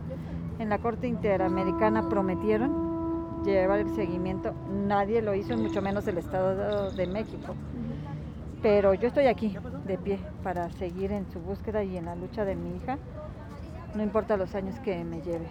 en 0.58 0.70
la 0.70 0.78
Corte 0.78 1.06
Interamericana 1.06 2.08
prometieron 2.08 3.44
llevar 3.44 3.82
el 3.82 3.94
seguimiento, 3.94 4.54
nadie 4.88 5.22
lo 5.22 5.36
hizo, 5.36 5.58
mucho 5.58 5.82
menos 5.82 6.08
el 6.08 6.18
Estado 6.18 6.90
de 6.92 7.08
México. 7.08 7.56
Pero 8.62 8.94
yo 8.94 9.10
estoy 9.10 9.28
aquí, 9.28 9.54
de 9.86 9.98
pie, 9.98 10.18
para 10.44 10.72
seguir 10.72 11.12
en 11.12 11.30
su 11.34 11.42
búsqueda 11.42 11.84
y 11.84 11.98
en 11.98 12.06
la 12.06 12.16
lucha 12.16 12.46
de 12.46 12.56
mi 12.56 12.78
hija, 12.78 12.98
no 13.96 14.02
importa 14.02 14.38
los 14.38 14.56
años 14.56 14.80
que 14.80 15.04
me 15.04 15.22
lleve. 15.22 15.48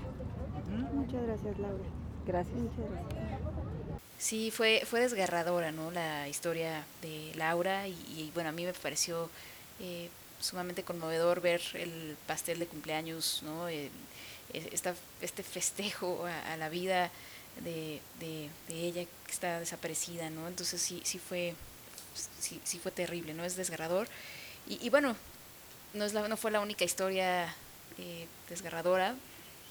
Muchas 0.95 1.23
gracias, 1.23 1.59
Laura. 1.59 1.85
Gracias. 2.27 2.57
Sí, 4.17 4.51
fue, 4.51 4.81
fue 4.87 5.01
desgarradora, 5.01 5.71
¿no? 5.71 5.91
La 5.91 6.29
historia 6.29 6.87
de 7.03 7.33
Laura 7.37 7.89
y, 7.89 8.31
bueno, 8.33 8.49
a 8.49 8.53
mí 8.53 8.65
me 8.65 8.73
pareció 8.73 9.29
eh, 9.81 10.09
sumamente 10.41 10.83
conmovedor 10.83 11.41
ver 11.41 11.63
el 11.75 12.17
pastel 12.27 12.59
de 12.59 12.67
cumpleaños, 12.67 13.43
¿no? 13.43 13.69
E, 13.69 13.91
este 15.21 15.43
festejo 15.43 16.25
a, 16.25 16.57
la 16.57 16.69
vida 16.69 17.11
de, 17.63 18.01
de, 18.21 18.49
ella 18.71 19.05
que 19.05 19.33
está 19.33 19.61
desaparecida, 19.61 20.31
¿no? 20.31 20.47
Entonces 20.49 20.81
sí, 20.81 21.03
sí 21.05 21.19
fue, 21.19 21.55
sí, 22.41 22.61
sí 22.65 22.79
fue 22.79 22.93
terrible, 22.93 23.35
¿no? 23.35 23.45
Es 23.45 23.57
desgarrador. 23.57 24.09
Y, 24.69 24.89
bueno, 24.91 25.17
no, 25.95 26.05
es 26.05 26.13
la, 26.13 26.27
no 26.27 26.37
fue 26.37 26.51
la 26.51 26.61
única 26.61 26.85
historia 26.85 27.55
eh, 27.99 28.27
desgarradora. 28.49 29.15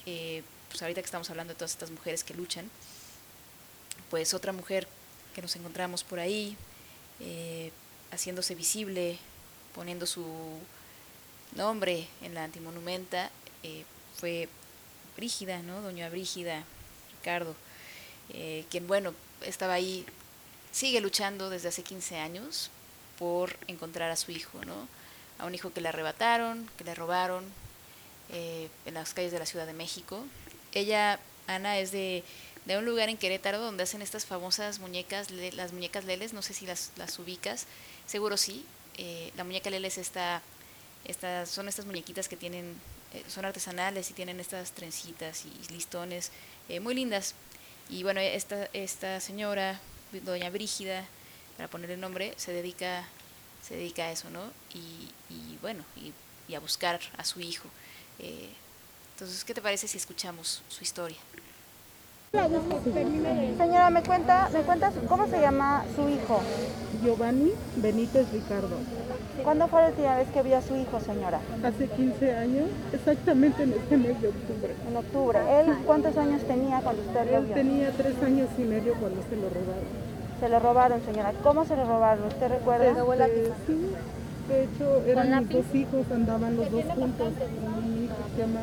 Eh, 0.06 0.43
pues 0.69 0.82
ahorita 0.82 1.01
que 1.01 1.06
estamos 1.06 1.30
hablando 1.30 1.54
de 1.54 1.58
todas 1.58 1.71
estas 1.71 1.91
mujeres 1.91 2.23
que 2.23 2.34
luchan, 2.34 2.69
pues 4.10 4.34
otra 4.34 4.51
mujer 4.51 4.88
que 5.34 5.41
nos 5.41 5.56
encontramos 5.56 6.04
por 6.04 6.19
ahí, 6.19 6.56
eh, 7.19 7.71
haciéndose 8.12 8.56
visible, 8.56 9.17
poniendo 9.75 10.07
su 10.07 10.25
nombre 11.55 12.07
en 12.21 12.33
la 12.33 12.45
antimonumenta 12.45 13.29
eh, 13.63 13.83
fue 14.17 14.47
Brígida, 15.17 15.61
¿no? 15.61 15.81
Doña 15.81 16.09
Brígida 16.09 16.63
Ricardo, 17.11 17.55
eh, 18.33 18.65
quien, 18.69 18.88
bueno, 18.88 19.13
estaba 19.41 19.73
ahí, 19.73 20.05
sigue 20.71 20.99
luchando 21.01 21.49
desde 21.49 21.69
hace 21.69 21.83
15 21.83 22.17
años 22.17 22.69
por 23.17 23.55
encontrar 23.67 24.11
a 24.11 24.15
su 24.15 24.31
hijo, 24.31 24.63
¿no? 24.65 24.88
A 25.39 25.45
un 25.45 25.55
hijo 25.55 25.71
que 25.71 25.81
le 25.81 25.89
arrebataron, 25.89 26.69
que 26.77 26.83
le 26.83 26.95
robaron 26.95 27.45
eh, 28.29 28.69
en 28.85 28.93
las 28.93 29.13
calles 29.13 29.31
de 29.31 29.39
la 29.39 29.45
Ciudad 29.45 29.65
de 29.65 29.73
México. 29.73 30.25
Ella, 30.73 31.19
Ana, 31.47 31.79
es 31.79 31.91
de, 31.91 32.23
de, 32.65 32.77
un 32.77 32.85
lugar 32.85 33.09
en 33.09 33.17
Querétaro 33.17 33.59
donde 33.59 33.83
hacen 33.83 34.01
estas 34.01 34.25
famosas 34.25 34.79
muñecas, 34.79 35.31
las 35.31 35.71
muñecas 35.71 36.05
leles, 36.05 36.33
no 36.33 36.41
sé 36.41 36.53
si 36.53 36.65
las, 36.65 36.91
las 36.97 37.17
ubicas, 37.19 37.67
seguro 38.05 38.35
sí, 38.35 38.65
eh, 38.97 39.31
la 39.36 39.43
muñeca 39.43 39.69
Lele 39.69 39.88
es 39.88 39.97
esta, 39.97 40.41
estas, 41.05 41.49
son 41.49 41.67
estas 41.67 41.86
muñequitas 41.86 42.27
que 42.27 42.38
tienen, 42.38 42.75
eh, 43.13 43.23
son 43.27 43.45
artesanales 43.45 44.10
y 44.10 44.13
tienen 44.13 44.39
estas 44.39 44.71
trencitas 44.71 45.45
y 45.45 45.73
listones 45.73 46.31
eh, 46.69 46.79
muy 46.79 46.95
lindas. 46.95 47.36
Y 47.89 48.03
bueno, 48.03 48.19
esta, 48.19 48.69
esta 48.73 49.19
señora, 49.19 49.79
doña 50.23 50.49
Brígida, 50.49 51.05
para 51.58 51.69
ponerle 51.69 51.97
nombre, 51.97 52.34
se 52.38 52.51
dedica, 52.51 53.08
se 53.62 53.75
dedica 53.75 54.05
a 54.05 54.12
eso, 54.12 54.29
¿no? 54.29 54.51
Y, 54.73 55.10
y 55.29 55.58
bueno, 55.62 55.84
y, 55.95 56.12
y, 56.51 56.55
a 56.55 56.60
buscar 56.60 56.99
a 57.17 57.23
su 57.23 57.39
hijo. 57.41 57.69
entonces, 58.19 59.43
¿qué 59.43 59.53
te 59.53 59.62
parece 59.62 59.88
si 59.88 59.97
escuchamos 59.97 60.63
su 60.67 60.84
historia? 60.84 61.17
Señora, 63.57 63.89
¿me 63.89 64.03
cuenta, 64.03 64.49
me 64.53 64.59
cuenta 64.61 64.91
cómo 65.07 65.27
se 65.27 65.39
llama 65.39 65.83
su 65.95 66.09
hijo? 66.09 66.41
Giovanni 67.03 67.51
Benítez 67.77 68.31
Ricardo. 68.31 68.75
¿Cuándo 69.43 69.67
fue 69.67 69.81
la 69.81 69.87
última 69.89 70.17
vez 70.17 70.27
que 70.29 70.41
vio 70.43 70.57
a 70.57 70.61
su 70.61 70.75
hijo, 70.75 70.99
señora? 70.99 71.39
Hace 71.63 71.87
15 71.87 72.35
años, 72.35 72.69
exactamente 72.93 73.63
en 73.63 73.73
este 73.73 73.97
mes 73.97 74.21
de 74.21 74.27
octubre. 74.29 74.75
En 74.89 74.97
octubre. 74.97 75.39
¿Él 75.61 75.73
cuántos 75.85 76.17
años 76.17 76.41
tenía 76.43 76.79
cuando 76.81 77.01
usted 77.03 77.31
lo 77.31 77.37
Él 77.37 77.45
vio? 77.45 77.53
tenía 77.55 77.91
tres 77.91 78.15
años 78.23 78.49
y 78.57 78.61
medio 78.61 78.93
cuando 78.95 79.21
se 79.29 79.35
lo 79.35 79.49
robaron. 79.49 80.15
Se 80.39 80.49
lo 80.49 80.59
robaron, 80.59 81.01
señora. 81.05 81.33
¿Cómo 81.43 81.65
se 81.65 81.75
lo 81.77 81.85
robaron? 81.85 82.25
¿Usted 82.27 82.49
recuerda? 82.49 82.87
Este, 82.89 83.53
sí, 83.67 83.91
de 84.49 84.63
hecho 84.63 85.01
eran 85.07 85.39
mis 85.39 85.49
dos 85.49 85.65
hijos, 85.73 86.05
andaban 86.13 86.57
los 86.57 86.69
dos 86.71 86.83
juntos. 86.95 87.29
Mi 87.85 88.05
hijo 88.05 88.15
se 88.35 88.41
llama 88.41 88.61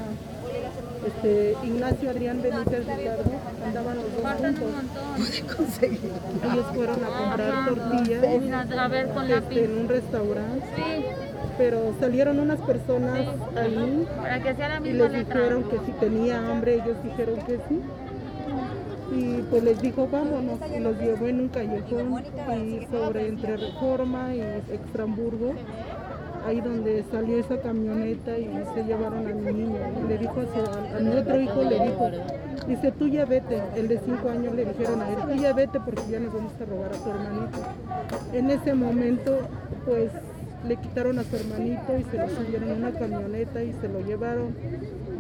este, 1.07 1.57
Ignacio 1.65 2.11
Adrián 2.11 2.43
Benítez 2.43 2.87
Ricardo, 2.87 3.31
andaban 3.65 3.97
los 3.97 4.13
dos 4.17 4.33
juntos. 4.33 5.83
Ellos 5.83 6.67
fueron 6.75 7.05
a 7.05 7.09
comprar 7.09 7.69
tortillas 7.69 8.25
este, 9.31 9.65
en 9.65 9.79
un 9.79 9.89
restaurante. 9.89 11.17
Pero 11.59 11.95
salieron 12.01 12.39
unas 12.41 12.61
personas 12.61 13.29
ahí 13.57 14.07
para 14.17 14.43
que 14.43 14.55
sea 14.55 14.81
la 14.81 14.89
y 14.89 14.93
les 14.93 15.13
dijeron 15.13 15.65
que 15.65 15.79
si 15.85 15.93
tenía 16.01 16.39
hambre, 16.51 16.75
ellos 16.75 16.97
dijeron 17.05 17.37
que 17.47 17.59
sí. 17.69 17.81
Y 19.15 19.43
pues 19.51 19.63
les 19.63 19.81
dijo, 19.83 20.09
vámonos, 20.11 20.59
y 20.75 20.81
los 20.81 20.99
llevó 20.99 21.27
en 21.27 21.41
un 21.41 21.49
callejón 21.49 22.25
y 22.65 22.87
sobre 22.87 23.29
entre 23.29 23.59
Reforma 23.59 24.35
y 24.35 24.41
Extramburgo, 24.41 25.53
ahí 26.47 26.61
donde 26.61 27.05
salió 27.11 27.39
esa 27.39 27.61
camioneta 27.61 28.37
y 28.39 28.51
se 28.75 28.85
llevaron 28.85 29.27
a 29.27 29.35
mi 29.35 29.53
niño. 29.53 29.79
Le 30.09 30.19
dijo 30.19 30.41
a, 30.41 30.45
su, 30.45 30.97
a 30.97 31.01
mi 31.01 31.17
otro 31.17 31.41
hijo, 31.41 31.63
le 31.63 31.81
dijo, 31.81 32.11
dice, 32.67 32.93
tú 32.93 33.09
ya 33.09 33.25
vete, 33.25 33.63
el 33.77 33.89
de 33.89 33.99
cinco 33.99 34.29
años 34.29 34.55
le 34.55 34.65
dijeron 34.65 35.01
a 35.01 35.11
él, 35.11 35.17
tú 35.29 35.43
ya 35.43 35.53
vete 35.53 35.81
porque 35.81 36.03
ya 36.11 36.21
nos 36.21 36.33
vamos 36.33 36.53
a 36.61 36.65
robar 36.65 36.91
a 36.93 36.97
tu 36.97 37.11
hermanito. 37.11 37.59
En 38.33 38.51
ese 38.51 38.75
momento, 38.75 39.39
pues 39.85 40.11
le 40.67 40.77
quitaron 40.77 41.19
a 41.19 41.25
su 41.25 41.37
hermanito 41.37 41.99
y 41.99 42.05
se 42.05 42.17
lo 42.19 42.29
subieron 42.29 42.71
en 42.71 42.77
una 42.79 42.93
camioneta 42.93 43.63
y 43.63 43.73
se 43.81 43.89
lo 43.89 44.01
llevaron. 44.01 44.55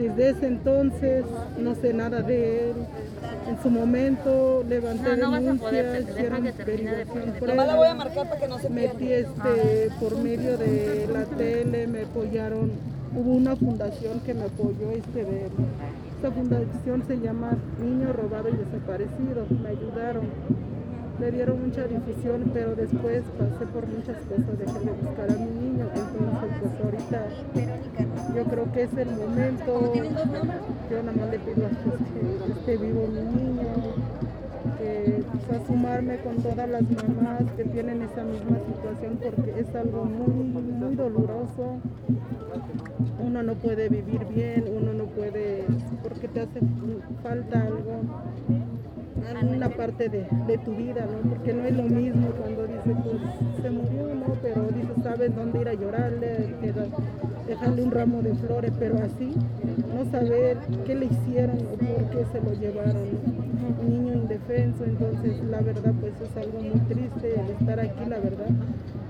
Desde 0.08 0.30
ese 0.30 0.46
entonces 0.46 1.24
no 1.58 1.74
sé 1.74 1.92
nada 1.94 2.22
de 2.22 2.70
él. 2.70 2.76
En 3.48 3.62
su 3.62 3.70
momento 3.70 4.64
levanté 4.68 5.16
No, 5.16 5.16
no 5.16 5.30
vas 5.30 5.38
a 5.38 5.42
denuncias, 5.42 5.70
poder, 5.70 5.84
te- 5.92 5.98
deja 5.98 6.10
hicieron 6.12 6.42
que 6.42 6.52
poner. 6.52 6.64
previa. 6.66 7.06
Metí 8.70 9.12
este 9.12 9.90
por 10.00 10.16
medio 10.18 10.56
de 10.58 11.08
la 11.12 11.24
tele, 11.24 11.86
me 11.86 12.02
apoyaron. 12.02 12.70
Hubo 13.14 13.32
una 13.32 13.54
fundación 13.56 14.20
que 14.20 14.34
me 14.34 14.44
apoyó 14.44 14.90
este 14.92 15.24
de 15.24 15.46
esta 16.16 16.30
fundación 16.30 17.02
se 17.06 17.16
llama 17.18 17.56
Niño 17.82 18.12
Robado 18.12 18.48
y 18.48 18.52
Desaparecido. 18.56 19.44
Me 19.62 19.68
ayudaron 19.70 20.24
le 21.20 21.31
dieron 21.31 21.62
mucha 21.66 21.87
difusión, 21.87 22.51
pero 22.53 22.75
después 22.75 23.22
pasé 23.38 23.66
por 23.66 23.87
muchas 23.87 24.16
cosas, 24.22 24.59
dejé 24.59 24.79
de 24.81 24.92
buscar 24.92 25.31
a 25.31 25.35
mi 25.35 25.51
niño, 25.51 25.87
entonces 25.94 26.53
pues 26.61 26.85
ahorita 26.85 27.27
yo 28.35 28.44
creo 28.44 28.72
que 28.72 28.83
es 28.83 28.94
el 28.96 29.11
momento, 29.11 29.92
yo 30.90 31.03
nada 31.03 31.16
más 31.16 31.31
le 31.31 31.38
pido 31.38 31.66
a 31.66 31.68
Dios 31.68 32.01
que 32.12 32.53
esté 32.53 32.77
vivo 32.77 33.07
mi 33.07 33.20
niño, 33.20 33.68
que 34.79 35.22
pues, 35.48 35.61
a 35.61 35.66
sumarme 35.66 36.16
con 36.18 36.37
todas 36.37 36.68
las 36.68 36.83
mamás 36.83 37.42
que 37.57 37.64
tienen 37.64 38.03
esa 38.03 38.25
misma 38.25 38.59
situación 38.66 39.18
porque 39.22 39.61
es 39.61 39.75
algo 39.75 40.05
muy, 40.05 40.44
muy 40.44 40.94
doloroso, 40.94 41.79
uno 43.20 43.42
no 43.42 43.55
puede 43.55 43.88
vivir 43.88 44.25
bien, 44.27 44.64
uno 44.77 44.92
no 44.92 45.05
puede, 45.05 45.64
porque 46.03 46.29
te 46.29 46.40
hace 46.40 46.61
falta 47.22 47.61
algo 47.61 48.03
una 49.42 49.68
parte 49.68 50.08
de, 50.08 50.26
de 50.46 50.58
tu 50.58 50.74
vida, 50.74 51.06
¿no? 51.06 51.30
Porque 51.30 51.52
no 51.52 51.64
es 51.64 51.76
lo 51.76 51.85
mismo 51.85 52.28
cuando 52.30 52.66
dices, 52.66 52.96
pues 53.02 53.62
se 53.62 53.70
murió, 53.70 54.14
¿no? 54.14 54.35
Pero 54.42 54.62
dices, 54.68 55.02
sabes 55.02 55.35
dónde 55.35 55.61
ir 55.61 55.68
a 55.68 55.74
llorarle, 55.74 56.54
dejarle 57.46 57.82
un 57.82 57.90
ramo 57.90 58.22
de 58.22 58.35
flores, 58.35 58.72
pero 58.78 58.96
así, 58.98 59.32
no 59.94 60.11
saber 60.11 60.58
qué 60.87 60.94
le 60.94 61.06
hicieron 61.06 61.58
o 61.58 61.76
por 61.76 62.11
qué 62.11 62.24
se 62.32 62.40
lo 62.40 62.52
llevaron. 62.54 63.42
Un 63.80 63.88
niño 63.88 64.14
indefenso, 64.14 64.85
entonces 64.85 65.42
la 65.44 65.61
verdad 65.61 65.92
pues 66.00 66.12
es 66.20 66.37
algo 66.37 66.61
muy 66.61 66.80
triste 66.88 67.40
el 67.40 67.50
estar 67.50 67.80
aquí, 67.80 68.04
la 68.08 68.18
verdad. 68.18 68.50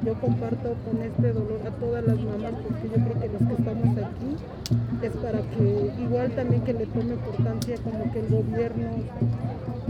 Yo 0.05 0.15
comparto 0.15 0.75
con 0.85 1.01
este 1.03 1.33
dolor 1.33 1.61
a 1.67 1.71
todas 1.71 2.05
las 2.05 2.17
mamás 2.17 2.55
porque 2.63 2.89
yo 2.89 3.05
creo 3.05 3.21
que 3.21 3.29
los 3.29 3.43
que 3.49 3.63
estamos 3.63 3.99
aquí 3.99 4.37
es 5.03 5.13
para 5.13 5.41
que 5.43 6.03
igual 6.03 6.31
también 6.33 6.63
que 6.63 6.73
le 6.73 6.87
tome 6.87 7.15
importancia 7.15 7.77
como 7.85 8.13
que 8.13 8.21
el 8.21 8.29
gobierno 8.29 8.89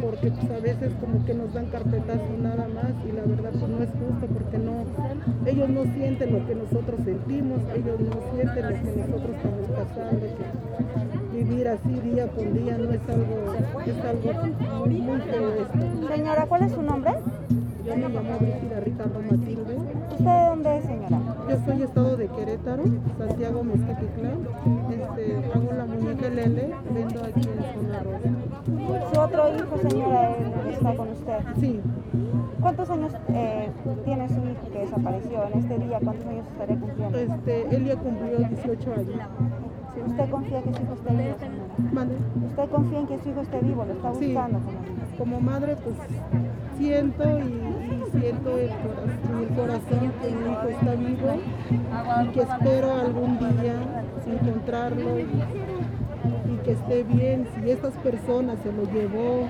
porque 0.00 0.30
pues 0.30 0.50
a 0.50 0.60
veces 0.60 0.92
como 1.00 1.24
que 1.24 1.34
nos 1.34 1.52
dan 1.52 1.66
carpetazo 1.66 2.36
nada 2.40 2.68
más 2.68 2.92
y 3.06 3.12
la 3.12 3.22
verdad 3.22 3.50
pues 3.50 3.68
no 3.68 3.82
es 3.82 3.90
justo 3.90 4.26
porque 4.32 4.58
no 4.58 4.84
ellos 5.46 5.68
no 5.68 5.82
sienten 5.94 6.32
lo 6.32 6.46
que 6.46 6.54
nosotros 6.54 7.00
sentimos 7.04 7.60
ellos 7.74 8.00
no 8.00 8.12
sienten 8.34 8.62
lo 8.62 8.74
que 8.82 8.96
nosotros 8.96 9.36
estamos 9.36 9.66
pasando 9.76 10.26
que 10.26 11.36
vivir 11.36 11.68
así 11.68 12.00
día 12.00 12.26
con 12.28 12.52
día 12.54 12.78
no 12.78 12.90
es 12.92 13.00
algo 13.08 13.54
es 13.86 14.04
algo 14.04 14.86
muy, 14.86 15.00
muy 15.00 15.20
feo 15.20 15.48
esto 15.54 16.14
Señora, 16.14 16.46
¿cuál 16.46 16.62
es 16.62 16.72
su 16.72 16.82
nombre? 16.82 17.12
yo 17.86 17.96
me 17.96 18.08
llamo 18.08 18.38
Brígida 18.38 18.80
Ricardo 18.80 19.20
Matilde 19.20 19.76
¿Usted 20.12 20.24
de 20.24 20.46
dónde 20.48 20.76
es, 20.76 20.84
señora? 20.84 21.18
yo 21.48 21.56
soy 21.66 21.82
estado 21.82 22.16
de 22.16 22.28
Querétaro 22.28 22.84
Santiago 23.18 23.64
Mezquititlán 23.64 24.46
este, 24.90 25.36
hago 25.54 25.72
la 25.76 25.84
muñeca 25.86 26.28
Lele 26.28 26.70
vendo 26.94 27.24
aquí 27.24 27.48
en 27.48 27.82
Zona 27.82 28.00
Rosa 28.00 28.31
Su 29.12 29.20
otro 29.20 29.56
hijo, 29.56 29.78
señora, 29.88 30.36
él 30.36 30.68
está 30.74 30.94
con 30.94 31.08
usted. 31.10 31.38
sí 31.60 31.80
¿Cuántos 32.60 32.90
años 32.90 33.12
eh, 33.28 33.70
tiene 34.04 34.28
su 34.28 34.34
hijo 34.34 34.70
que 34.72 34.78
desapareció 34.78 35.44
en 35.46 35.58
este 35.58 35.78
día? 35.78 35.98
¿Cuántos 36.02 36.26
años 36.26 36.46
estaría 36.52 36.76
cumpliendo? 36.76 37.18
este, 37.18 37.76
él 37.76 37.84
ya 37.84 37.96
cumplió 37.96 38.38
18 38.38 38.92
años 38.92 39.20
¿Usted 40.06 40.30
confía 40.30 40.62
que 40.62 40.74
su 40.74 40.82
hijo 40.82 40.94
esté 40.94 41.14
vivo? 41.14 41.36
Mande. 41.92 42.16
¿Usted 42.46 42.68
confía 42.70 42.98
en 43.00 43.06
que 43.06 43.18
su 43.18 43.28
hijo 43.30 43.40
esté 43.40 43.58
vivo? 43.60 43.84
¿Lo 43.84 43.92
está 43.92 44.10
buscando? 44.10 44.60
como 45.18 45.40
madre 45.40 45.76
pues 45.76 45.96
siento 46.78 47.24
y, 47.38 47.42
y 47.42 48.20
siento 48.20 48.58
el 48.58 48.70
corazón, 48.70 49.42
el 49.42 49.48
corazón 49.56 50.12
que 50.20 50.30
mi 50.30 50.52
hijo 50.52 50.68
está 50.68 50.94
vivo 50.94 51.42
y 52.22 52.26
que 52.28 52.40
espero 52.40 52.94
algún 52.94 53.38
día 53.38 53.74
encontrarlo 54.26 55.18
y, 55.18 55.22
y 55.22 56.56
que 56.64 56.72
esté 56.72 57.02
bien. 57.04 57.46
Si 57.54 57.70
estas 57.70 57.94
personas 57.94 58.58
se 58.62 58.72
lo 58.72 58.84
llevó 58.92 59.46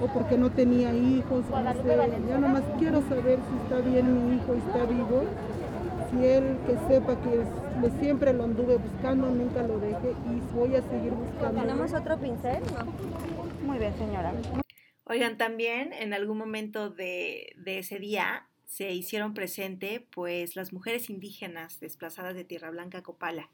o 0.00 0.06
porque 0.12 0.36
no 0.36 0.50
tenía 0.50 0.92
hijos, 0.94 1.44
no 1.50 1.72
sé, 1.72 2.10
yo 2.28 2.38
nomás 2.38 2.62
quiero 2.78 3.00
saber 3.02 3.38
si 3.48 3.56
está 3.64 3.88
bien 3.88 4.28
mi 4.28 4.36
hijo, 4.36 4.54
está 4.54 4.84
vivo. 4.84 5.22
Si 6.10 6.24
él 6.24 6.56
que 6.66 6.76
sepa 6.88 7.16
que 7.16 7.40
es- 7.42 7.92
siempre 8.00 8.32
lo 8.32 8.44
anduve 8.44 8.76
buscando, 8.76 9.28
nunca 9.28 9.62
lo 9.62 9.78
dejé 9.78 10.10
y 10.10 10.56
voy 10.56 10.74
a 10.76 10.82
seguir 10.82 11.12
buscando. 11.12 11.98
otro 11.98 12.16
pincel? 12.18 12.58
Muy 13.66 13.78
bien, 13.78 13.92
señora. 13.98 14.32
Oigan, 15.08 15.38
también 15.38 15.92
en 15.92 16.12
algún 16.12 16.36
momento 16.36 16.90
de, 16.90 17.54
de 17.56 17.78
ese 17.78 18.00
día 18.00 18.48
se 18.64 18.92
hicieron 18.92 19.34
presente 19.34 20.04
pues 20.10 20.56
las 20.56 20.72
mujeres 20.72 21.08
indígenas 21.10 21.78
desplazadas 21.78 22.34
de 22.34 22.42
Tierra 22.42 22.70
Blanca 22.70 22.98
a 22.98 23.02
Copala. 23.04 23.48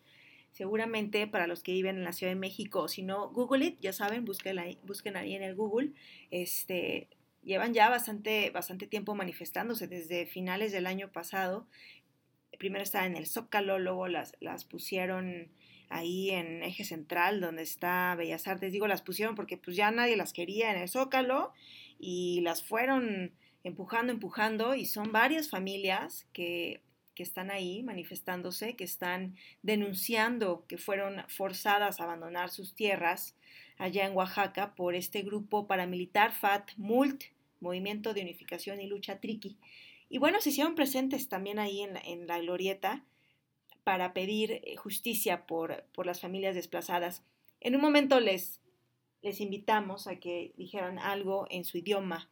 Seguramente 0.50 1.26
para 1.26 1.46
los 1.46 1.62
que 1.62 1.72
viven 1.72 1.96
en 1.96 2.04
la 2.04 2.12
Ciudad 2.12 2.32
de 2.32 2.38
México, 2.38 2.88
si 2.88 3.02
no, 3.02 3.28
Google 3.28 3.66
it, 3.66 3.80
ya 3.80 3.92
saben, 3.92 4.24
busquen 4.24 4.58
ahí, 4.58 4.78
busquen 4.84 5.16
ahí 5.16 5.34
en 5.34 5.42
el 5.42 5.54
Google. 5.54 5.92
Este, 6.30 7.08
llevan 7.42 7.74
ya 7.74 7.90
bastante, 7.90 8.48
bastante 8.50 8.86
tiempo 8.86 9.14
manifestándose 9.14 9.86
desde 9.86 10.24
finales 10.24 10.72
del 10.72 10.86
año 10.86 11.12
pasado. 11.12 11.66
Primero 12.58 12.82
estaban 12.82 13.12
en 13.12 13.18
el 13.18 13.26
Zócalo, 13.26 13.78
luego 13.78 14.08
las, 14.08 14.34
las 14.40 14.64
pusieron 14.64 15.50
ahí 15.92 16.30
en 16.30 16.62
eje 16.62 16.84
central 16.84 17.40
donde 17.40 17.62
está 17.62 18.14
Bellas 18.16 18.48
Artes. 18.48 18.72
Digo, 18.72 18.88
las 18.88 19.02
pusieron 19.02 19.34
porque 19.34 19.58
pues 19.58 19.76
ya 19.76 19.90
nadie 19.90 20.16
las 20.16 20.32
quería 20.32 20.70
en 20.70 20.78
el 20.78 20.88
Zócalo 20.88 21.52
y 21.98 22.40
las 22.40 22.62
fueron 22.62 23.32
empujando, 23.62 24.12
empujando 24.12 24.74
y 24.74 24.86
son 24.86 25.12
varias 25.12 25.50
familias 25.50 26.26
que, 26.32 26.80
que 27.14 27.22
están 27.22 27.50
ahí 27.50 27.82
manifestándose, 27.82 28.74
que 28.74 28.84
están 28.84 29.36
denunciando 29.62 30.64
que 30.66 30.78
fueron 30.78 31.22
forzadas 31.28 32.00
a 32.00 32.04
abandonar 32.04 32.50
sus 32.50 32.74
tierras 32.74 33.36
allá 33.76 34.06
en 34.06 34.16
Oaxaca 34.16 34.74
por 34.74 34.94
este 34.94 35.22
grupo 35.22 35.66
paramilitar 35.66 36.32
FAT 36.32 36.70
MULT, 36.78 37.24
Movimiento 37.60 38.14
de 38.14 38.22
Unificación 38.22 38.80
y 38.80 38.86
Lucha 38.86 39.20
Triqui. 39.20 39.58
Y 40.08 40.18
bueno, 40.18 40.40
se 40.40 40.50
hicieron 40.50 40.74
presentes 40.74 41.28
también 41.28 41.58
ahí 41.58 41.82
en 41.82 41.96
en 41.98 42.26
la 42.26 42.38
glorieta 42.38 43.04
para 43.84 44.12
pedir 44.12 44.52
eh, 44.52 44.76
justicia 44.76 45.46
por, 45.46 45.84
por 45.94 46.06
las 46.06 46.20
familias 46.20 46.54
desplazadas. 46.54 47.24
En 47.60 47.74
un 47.74 47.80
momento 47.80 48.20
les, 48.20 48.60
les 49.22 49.40
invitamos 49.40 50.06
a 50.06 50.16
que 50.16 50.52
dijeran 50.56 50.98
algo 50.98 51.46
en 51.50 51.64
su 51.64 51.78
idioma, 51.78 52.30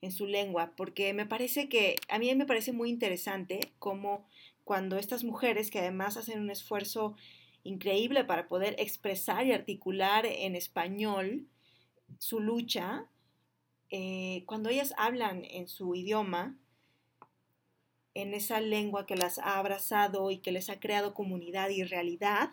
en 0.00 0.12
su 0.12 0.26
lengua, 0.26 0.72
porque 0.76 1.12
me 1.12 1.26
parece 1.26 1.68
que 1.68 1.96
a 2.08 2.18
mí 2.18 2.32
me 2.34 2.46
parece 2.46 2.72
muy 2.72 2.90
interesante 2.90 3.72
cómo 3.78 4.26
cuando 4.64 4.98
estas 4.98 5.24
mujeres, 5.24 5.70
que 5.70 5.80
además 5.80 6.16
hacen 6.16 6.40
un 6.40 6.50
esfuerzo 6.50 7.16
increíble 7.64 8.24
para 8.24 8.48
poder 8.48 8.76
expresar 8.78 9.46
y 9.46 9.52
articular 9.52 10.26
en 10.26 10.54
español, 10.54 11.46
su 12.18 12.40
lucha, 12.40 13.06
eh, 13.90 14.44
cuando 14.46 14.68
ellas 14.68 14.94
hablan 14.96 15.44
en 15.44 15.68
su 15.68 15.94
idioma, 15.94 16.58
en 18.18 18.34
esa 18.34 18.60
lengua 18.60 19.06
que 19.06 19.14
las 19.14 19.38
ha 19.38 19.58
abrazado 19.58 20.32
y 20.32 20.38
que 20.38 20.50
les 20.50 20.70
ha 20.70 20.80
creado 20.80 21.14
comunidad 21.14 21.70
y 21.70 21.84
realidad, 21.84 22.50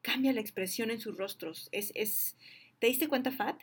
cambia 0.00 0.32
la 0.32 0.40
expresión 0.40 0.90
en 0.90 1.00
sus 1.00 1.18
rostros. 1.18 1.68
Es, 1.70 1.92
es, 1.94 2.34
¿Te 2.78 2.86
diste 2.86 3.06
cuenta, 3.06 3.30
Fat? 3.30 3.60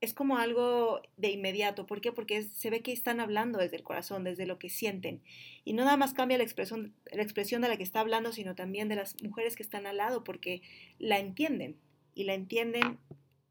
Es 0.00 0.14
como 0.14 0.38
algo 0.38 1.02
de 1.18 1.30
inmediato. 1.30 1.86
¿Por 1.86 2.00
qué? 2.00 2.10
Porque 2.10 2.42
se 2.42 2.70
ve 2.70 2.80
que 2.80 2.92
están 2.92 3.20
hablando 3.20 3.58
desde 3.58 3.76
el 3.76 3.82
corazón, 3.82 4.24
desde 4.24 4.46
lo 4.46 4.58
que 4.58 4.70
sienten. 4.70 5.22
Y 5.62 5.74
no 5.74 5.84
nada 5.84 5.98
más 5.98 6.14
cambia 6.14 6.38
la 6.38 6.44
expresión, 6.44 6.94
la 7.12 7.22
expresión 7.22 7.60
de 7.60 7.68
la 7.68 7.76
que 7.76 7.82
está 7.82 8.00
hablando, 8.00 8.32
sino 8.32 8.54
también 8.54 8.88
de 8.88 8.96
las 8.96 9.22
mujeres 9.22 9.56
que 9.56 9.62
están 9.62 9.86
al 9.86 9.98
lado, 9.98 10.24
porque 10.24 10.62
la 10.98 11.18
entienden 11.18 11.76
y 12.14 12.24
la 12.24 12.32
entienden 12.32 12.98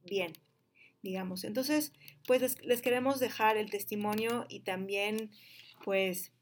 bien, 0.05 0.33
digamos. 1.03 1.43
Entonces, 1.43 1.93
pues 2.25 2.41
les, 2.41 2.63
les 2.65 2.81
queremos 2.81 3.19
dejar 3.19 3.57
el 3.57 3.69
testimonio 3.69 4.47
y 4.49 4.61
también, 4.61 5.29
pues, 5.83 6.32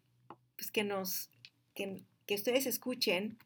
pues 0.61 0.69
que 0.69 0.83
nos, 0.83 1.31
que, 1.73 2.03
que 2.27 2.35
ustedes 2.35 2.67
escuchen 2.67 3.39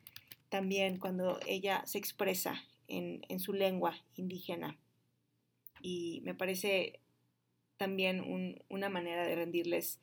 también 0.49 0.99
cuando 0.99 1.39
ella 1.47 1.81
se 1.85 1.97
expresa 1.97 2.61
en, 2.89 3.21
en 3.29 3.39
su 3.39 3.53
lengua 3.53 3.95
indígena. 4.15 4.77
Y 5.81 6.19
me 6.25 6.35
parece 6.35 6.99
también 7.77 8.19
un, 8.19 8.61
una 8.67 8.89
manera 8.89 9.25
de 9.25 9.33
rendirles, 9.33 10.01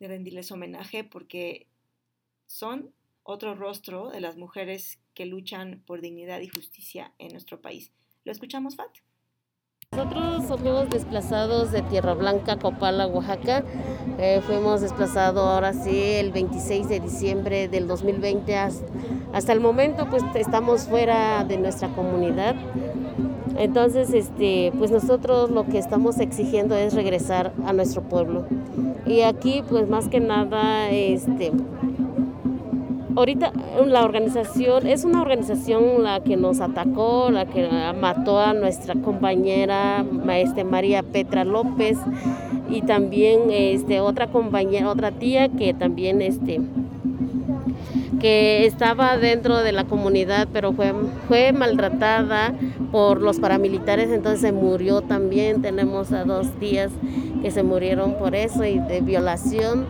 de 0.00 0.08
rendirles 0.08 0.50
homenaje 0.50 1.04
porque 1.04 1.68
son 2.48 2.92
otro 3.22 3.54
rostro 3.54 4.10
de 4.10 4.20
las 4.20 4.36
mujeres 4.36 4.98
que 5.14 5.26
luchan 5.26 5.84
por 5.86 6.00
dignidad 6.00 6.40
y 6.40 6.48
justicia 6.48 7.14
en 7.18 7.28
nuestro 7.28 7.62
país. 7.62 7.92
¿Lo 8.24 8.32
escuchamos, 8.32 8.74
Fat? 8.74 8.90
Nosotros 9.98 10.44
somos 10.46 10.90
desplazados 10.90 11.72
de 11.72 11.82
Tierra 11.82 12.14
Blanca, 12.14 12.56
Copala, 12.56 13.06
Oaxaca. 13.06 13.64
Eh, 14.18 14.40
fuimos 14.46 14.80
desplazados 14.80 15.42
ahora 15.42 15.72
sí 15.72 15.98
el 15.98 16.30
26 16.30 16.88
de 16.88 17.00
diciembre 17.00 17.68
del 17.68 17.88
2020. 17.88 18.54
Hasta 19.32 19.52
el 19.52 19.60
momento 19.60 20.06
pues 20.08 20.22
estamos 20.34 20.82
fuera 20.82 21.42
de 21.44 21.56
nuestra 21.56 21.88
comunidad. 21.88 22.54
Entonces, 23.56 24.12
este, 24.12 24.72
pues 24.78 24.90
nosotros 24.90 25.50
lo 25.50 25.66
que 25.66 25.78
estamos 25.78 26.20
exigiendo 26.20 26.76
es 26.76 26.94
regresar 26.94 27.52
a 27.66 27.72
nuestro 27.72 28.02
pueblo. 28.02 28.46
Y 29.04 29.22
aquí 29.22 29.64
pues 29.68 29.88
más 29.88 30.08
que 30.08 30.20
nada, 30.20 30.90
este, 30.90 31.50
ahorita 33.18 33.52
la 33.84 34.04
organización, 34.04 34.86
es 34.86 35.04
una 35.04 35.20
organización 35.20 36.04
la 36.04 36.20
que 36.20 36.36
nos 36.36 36.60
atacó, 36.60 37.30
la 37.30 37.46
que 37.46 37.68
mató 38.00 38.38
a 38.38 38.54
nuestra 38.54 38.94
compañera 38.94 40.04
este, 40.34 40.62
María 40.62 41.02
Petra 41.02 41.44
López 41.44 41.98
y 42.70 42.82
también 42.82 43.50
este, 43.50 44.00
otra 44.00 44.28
compañera, 44.28 44.88
otra 44.88 45.10
tía 45.10 45.48
que 45.48 45.74
también 45.74 46.22
este, 46.22 46.60
que 48.20 48.66
estaba 48.66 49.16
dentro 49.16 49.58
de 49.58 49.72
la 49.72 49.84
comunidad, 49.84 50.46
pero 50.52 50.72
fue, 50.72 50.94
fue 51.26 51.52
maltratada 51.52 52.54
por 52.92 53.20
los 53.20 53.40
paramilitares, 53.40 54.10
entonces 54.10 54.40
se 54.40 54.52
murió 54.52 55.00
también. 55.00 55.60
Tenemos 55.62 56.12
a 56.12 56.24
dos 56.24 56.50
tías 56.58 56.90
que 57.42 57.50
se 57.50 57.62
murieron 57.62 58.14
por 58.14 58.34
eso 58.34 58.64
y 58.64 58.78
de 58.78 59.00
violación. 59.00 59.86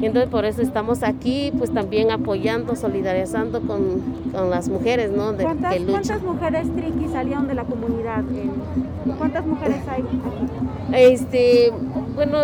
Entonces 0.00 0.28
por 0.30 0.44
eso 0.44 0.60
estamos 0.62 1.02
aquí, 1.02 1.52
pues 1.56 1.72
también 1.72 2.10
apoyando, 2.10 2.76
solidarizando 2.76 3.60
con, 3.62 4.00
con 4.32 4.50
las 4.50 4.68
mujeres, 4.68 5.10
¿no? 5.10 5.32
De, 5.32 5.44
¿Cuántas, 5.44 5.72
que 5.72 5.80
luchan. 5.80 5.94
¿Cuántas 5.94 6.22
mujeres 6.22 6.66
triqui 6.74 7.08
salieron 7.08 7.46
de 7.46 7.54
la 7.54 7.64
comunidad? 7.64 8.20
Eh, 8.34 8.50
¿Cuántas 9.18 9.46
mujeres 9.46 9.78
hay 9.88 10.02
aquí? 10.02 10.20
Este, 10.92 11.72
bueno, 12.14 12.38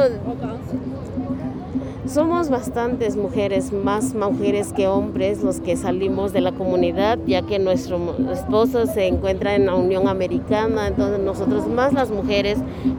somos 2.07 2.51
bastantes 2.51 3.17
mujeres, 3.17 3.73
más 3.73 4.15
mujeres 4.15 4.73
que 4.73 4.89
hombres 4.89 5.45
los 5.45 5.61
que 5.61 5.77
salimos 5.77 6.33
de 6.33 6.41
la 6.41 6.51
comunidad, 6.51 7.19
ya 7.27 7.43
que 7.43 7.61
nuestro 7.61 7.99
esposo 8.33 8.87
se 8.87 9.07
encuentra 9.07 9.55
en 9.55 9.67
la 9.67 9.77
Unión 9.77 10.09
Americana, 10.09 10.89
entonces 10.89 11.21
nosotros 11.21 11.69
más 11.69 11.93
las 11.93 12.11
mujeres 12.11 12.59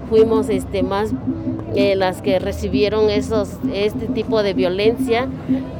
fuimos 0.10 0.48
este 0.48 0.82
más 0.84 1.12
las 1.96 2.22
que 2.22 2.40
recibieron 2.40 3.10
esos 3.10 3.58
este 3.74 4.08
tipo 4.08 4.44
de 4.44 4.54
violencia 4.54 5.28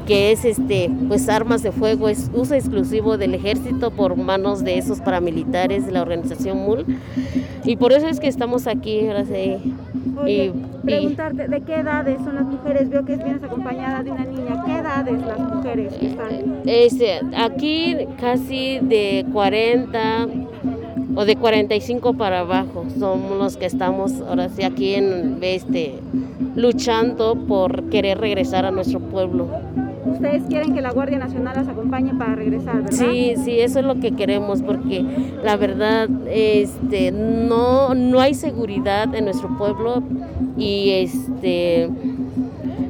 que 0.08 0.32
es 0.32 0.46
este 0.46 0.90
pues 1.08 1.28
armas 1.30 1.64
de 1.64 1.72
fuego 1.72 2.08
es 2.10 2.30
uso 2.34 2.54
exclusivo 2.56 3.18
del 3.18 3.34
ejército 3.34 3.92
por 3.92 4.16
manos 4.16 4.64
de 4.64 4.78
esos 4.78 5.00
paramilitares 5.02 5.86
de 5.86 5.92
la 5.92 6.02
organización 6.02 6.58
MUL 6.60 6.86
y 7.64 7.76
por 7.76 7.92
eso 7.94 8.08
es 8.08 8.20
que 8.20 8.28
estamos 8.28 8.68
aquí 8.68 9.08
ahora 9.08 9.24
sí. 9.26 9.74
Oye, 10.20 10.46
y- 10.46 10.82
preguntarte, 10.86 11.48
¿de 11.48 11.62
qué 11.62 11.76
edades 11.76 12.18
son 12.24 12.36
las 12.36 12.46
mujeres? 12.46 12.90
Veo 12.90 13.06
que 13.06 13.16
vienes 13.18 13.44
acompañada 13.44 14.02
de 14.04 14.12
una 14.12 14.26
niña. 14.26 14.64
¿Qué 14.66 14.74
edades 14.78 15.22
las 15.26 15.40
mujeres 15.40 15.94
están? 16.02 16.62
Este, 16.66 17.20
aquí 17.38 17.96
casi 18.20 18.80
de 18.82 19.26
40 19.32 20.28
o 21.16 21.26
de 21.26 21.36
45 21.36 22.14
para 22.14 22.40
abajo 22.40 22.86
somos 22.98 23.38
los 23.38 23.58
que 23.58 23.66
estamos 23.66 24.22
ahora 24.22 24.50
sí 24.50 24.64
aquí 24.64 24.96
en 24.96 25.38
este 25.42 26.00
luchando 26.56 27.36
por 27.36 27.90
querer 27.90 28.20
regresar 28.20 28.66
a 28.66 28.72
nuestro 28.72 29.00
pueblo. 29.00 29.48
Ustedes 30.06 30.44
quieren 30.50 30.74
que 30.74 30.82
la 30.82 30.92
Guardia 30.92 31.20
Nacional 31.20 31.56
las 31.56 31.68
acompañe 31.68 32.14
para 32.16 32.36
regresar, 32.36 32.84
¿verdad? 32.84 32.92
Sí, 32.92 33.36
sí, 33.44 33.60
eso 33.60 33.80
es 33.80 33.86
lo 33.86 34.00
que 34.00 34.12
queremos 34.12 34.62
porque 34.62 35.06
la 35.44 35.56
verdad 35.58 36.10
este 36.28 37.12
no 37.12 37.94
no 37.94 38.20
hay 38.20 38.34
seguridad 38.34 39.14
en 39.16 39.26
nuestro 39.26 39.58
pueblo 39.58 40.04
y 40.58 40.90
este 40.92 41.90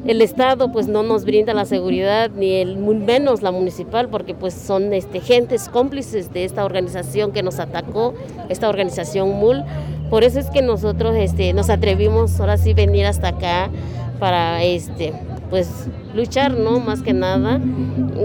el 0.04 0.20
estado 0.20 0.72
pues 0.72 0.88
no 0.88 1.02
nos 1.02 1.24
brinda 1.24 1.54
la 1.54 1.64
seguridad 1.64 2.30
ni 2.30 2.54
el 2.54 2.76
menos 2.76 3.42
la 3.42 3.52
municipal 3.52 4.08
porque 4.08 4.34
pues 4.34 4.54
son 4.54 4.92
este 4.92 5.20
gentes 5.20 5.68
cómplices 5.68 6.32
de 6.32 6.44
esta 6.44 6.64
organización 6.64 7.32
que 7.32 7.42
nos 7.42 7.60
atacó, 7.60 8.14
esta 8.48 8.68
organización 8.68 9.30
MUL. 9.30 9.62
Por 10.10 10.24
eso 10.24 10.40
es 10.40 10.50
que 10.50 10.60
nosotros 10.62 11.14
este 11.16 11.52
nos 11.52 11.70
atrevimos 11.70 12.38
ahora 12.40 12.58
sí 12.58 12.74
venir 12.74 13.06
hasta 13.06 13.28
acá 13.28 13.70
para 14.18 14.62
este 14.62 15.12
pues 15.50 15.68
luchar, 16.14 16.52
¿no? 16.54 16.80
Más 16.80 17.02
que 17.02 17.12
nada 17.12 17.60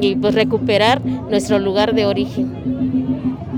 y 0.01 0.15
pues 0.15 0.33
recuperar 0.33 1.03
nuestro 1.05 1.59
lugar 1.59 1.93
de 1.93 2.05
origen. 2.05 3.07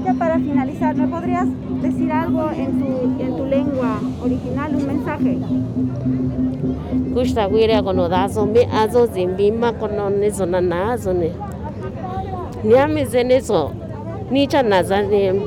Ya 0.04 0.14
para 0.14 0.40
finalizar, 0.40 0.96
¿me 0.96 1.08
podrías 1.08 1.48
decir 1.82 2.12
algo 2.12 2.50
en 2.52 2.80
tu, 2.80 3.24
en 3.24 3.36
tu 3.38 3.46
lengua 3.46 4.00
original, 4.22 4.76
un 4.76 4.88
mensaje? 4.88 5.38
kushtakwire 7.14 7.82
kono 7.82 8.10
thasome 8.10 8.68
azo 8.82 9.06
zimbima 9.06 9.72
kono 9.74 10.10
nizo 10.10 10.46
na 10.46 10.62
nazo 10.62 11.14
ne 11.14 11.32
niamize 12.64 13.24
nizo 13.24 13.72
nicha 14.32 14.64
naza 14.64 15.02
ni 15.02 15.42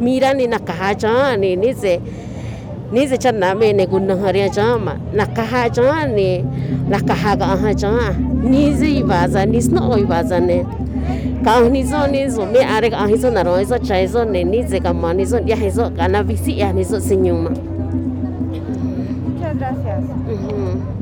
mira 0.00 0.34
ni 0.34 0.46
nakaha 0.46 0.94
chani 0.94 1.56
nize 1.56 2.00
nize 2.92 3.16
cha 3.18 3.32
name 3.32 3.66
ne 3.66 3.72
namene 3.72 3.86
kunaharia 3.86 4.48
chama 4.48 4.98
nakaha 5.12 5.70
chani 5.70 6.44
nakahaga 6.88 7.44
aha 7.46 7.74
cha. 7.74 8.14
Nize 8.42 8.90
ibaza 8.92 9.46
nisno 9.46 9.98
ibaza 9.98 10.40
ne 10.40 10.66
kahni 11.44 11.82
zo 11.84 12.06
ni 12.06 12.28
zo 12.28 12.46
me 12.46 12.60
are 12.64 12.90
zo 13.64 13.78
chai 13.78 14.06
zo 14.06 14.24
ne 14.24 14.44
nize 14.44 14.80
kamani 14.80 15.24
zo 15.24 15.36
ya 15.36 15.42
kamanizo 15.42 15.50
yahizo 15.50 15.90
kana 15.96 16.22
visi 16.22 16.84
zo 16.84 17.00
sinyuma 17.00 17.50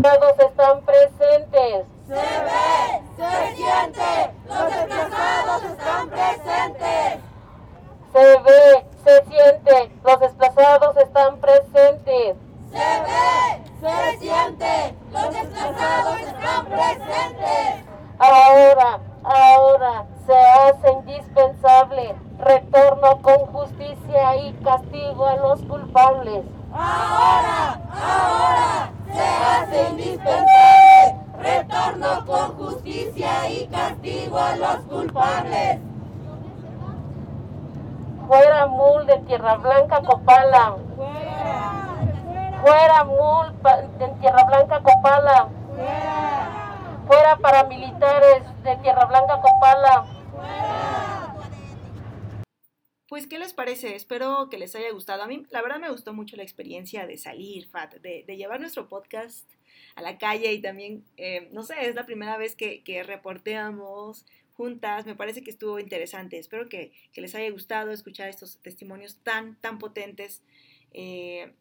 Todos 0.00 0.38
están 0.38 0.80
presentes. 0.80 1.86
Se 2.08 2.14
ve, 2.14 3.02
se 3.16 3.56
siente, 3.56 4.30
los 4.48 4.70
desplazados 4.70 5.64
están 5.64 6.08
presentes. 6.08 7.20
Se 8.12 8.38
ve, 8.38 8.86
se 9.04 9.24
siente, 9.26 9.92
los 10.02 10.20
desplazados 10.20 10.96
están 10.96 11.36
presentes. 11.36 12.36
Se 12.70 13.02
ve, 13.02 13.62
se 13.80 14.18
siente, 14.18 14.94
los 15.12 15.34
desplazados 15.34 16.20
están 16.20 16.66
presentes. 16.66 17.84
Ahora, 18.18 18.98
ahora 19.24 20.06
se 20.26 20.36
hace 20.38 20.90
indispensable 20.90 22.14
retorno 22.38 23.20
con 23.20 23.46
justicia 23.52 24.36
y 24.36 24.54
castigo 24.64 25.26
a 25.26 25.36
los 25.36 25.60
culpables. 25.62 26.44
Ahora, 26.72 27.78
ahora 27.92 28.91
se 29.12 29.22
hace 29.22 29.90
indispensable 29.90 31.16
retorno 31.38 32.24
con 32.26 32.56
justicia 32.56 33.50
y 33.50 33.66
castigo 33.66 34.38
a 34.38 34.56
los 34.56 34.76
culpables. 34.88 35.78
Fuera 38.26 38.66
Mul 38.66 39.06
de 39.06 39.18
Tierra 39.18 39.56
Blanca, 39.56 40.00
Copala. 40.02 40.76
Fuera 42.62 43.04
Mul 43.04 43.52
de 43.98 44.08
Tierra 44.20 44.44
Blanca, 44.44 44.80
Copala. 44.80 45.48
Fuera 47.06 47.36
paramilitares 47.36 48.42
de 48.62 48.76
Tierra 48.76 49.04
Blanca, 49.06 49.40
Copala. 49.40 50.04
Pues, 53.12 53.26
¿qué 53.26 53.38
les 53.38 53.52
parece? 53.52 53.94
Espero 53.94 54.48
que 54.48 54.56
les 54.56 54.74
haya 54.74 54.90
gustado. 54.90 55.22
A 55.22 55.26
mí, 55.26 55.44
la 55.50 55.60
verdad, 55.60 55.78
me 55.78 55.90
gustó 55.90 56.14
mucho 56.14 56.34
la 56.34 56.44
experiencia 56.44 57.06
de 57.06 57.18
salir, 57.18 57.68
Fat, 57.68 57.96
de, 57.96 58.24
llevar 58.38 58.58
nuestro 58.58 58.88
podcast 58.88 59.46
a 59.96 60.00
la 60.00 60.16
calle 60.16 60.50
y 60.50 60.62
también, 60.62 61.04
eh, 61.18 61.50
no 61.52 61.62
sé, 61.62 61.74
es 61.86 61.94
la 61.94 62.06
primera 62.06 62.38
vez 62.38 62.56
que, 62.56 62.82
que, 62.82 63.02
reporteamos 63.02 64.24
juntas. 64.54 65.04
Me 65.04 65.14
parece 65.14 65.42
que 65.42 65.50
estuvo 65.50 65.78
interesante. 65.78 66.38
Espero 66.38 66.70
que, 66.70 66.92
les 67.14 67.34
haya 67.34 67.50
gustado 67.50 67.90
escuchar 67.90 68.30
estos 68.30 68.56
testimonios 68.62 69.18
tan, 69.22 69.56
tan 69.56 69.78
potentes 69.78 70.42
eh, 70.94 71.52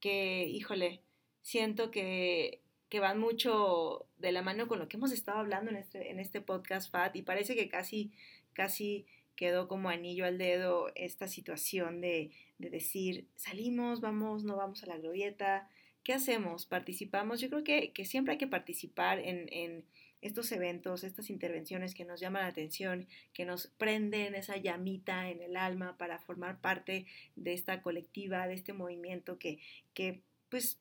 que, 0.00 0.46
híjole, 0.46 1.02
siento 1.40 1.92
que, 1.92 2.62
que 2.88 2.98
van 2.98 3.20
mucho 3.20 4.06
de 4.18 4.32
la 4.32 4.42
mano 4.42 4.66
con 4.66 4.80
lo 4.80 4.88
que 4.88 4.96
hemos 4.96 5.12
estado 5.12 5.38
hablando 5.38 5.70
en 5.70 5.76
este, 5.76 6.10
en 6.10 6.18
este 6.18 6.40
podcast, 6.40 6.90
Fat, 6.90 7.14
y 7.14 7.22
parece 7.22 7.54
que 7.54 7.68
casi, 7.68 8.10
casi 8.54 9.06
quedó 9.40 9.68
como 9.68 9.88
anillo 9.88 10.26
al 10.26 10.36
dedo 10.36 10.92
esta 10.94 11.26
situación 11.26 12.02
de, 12.02 12.30
decir, 12.58 13.26
salimos, 13.36 14.02
vamos, 14.02 14.44
no 14.44 14.54
vamos 14.54 14.82
a 14.82 14.86
la 14.86 14.98
glorieta, 14.98 15.66
¿qué 16.04 16.12
hacemos? 16.12 16.66
¿Participamos? 16.66 17.40
Yo 17.40 17.48
creo 17.48 17.64
que, 17.64 18.04
siempre 18.04 18.32
hay 18.32 18.38
que 18.38 18.46
participar 18.46 19.18
en, 19.18 19.86
estos 20.20 20.52
eventos, 20.52 21.04
estas 21.04 21.30
intervenciones 21.30 21.94
que 21.94 22.04
nos 22.04 22.20
llaman 22.20 22.42
la 22.42 22.48
atención, 22.48 23.08
que 23.32 23.46
nos 23.46 23.68
prenden 23.78 24.34
esa 24.34 24.58
llamita 24.58 25.30
en 25.30 25.40
el 25.40 25.56
alma 25.56 25.96
para 25.96 26.18
formar 26.18 26.60
parte 26.60 27.06
de 27.34 27.54
esta 27.54 27.80
colectiva, 27.80 28.46
de 28.46 28.52
este 28.52 28.74
movimiento 28.74 29.38
que, 29.38 29.58
que 29.94 30.20
pues, 30.50 30.78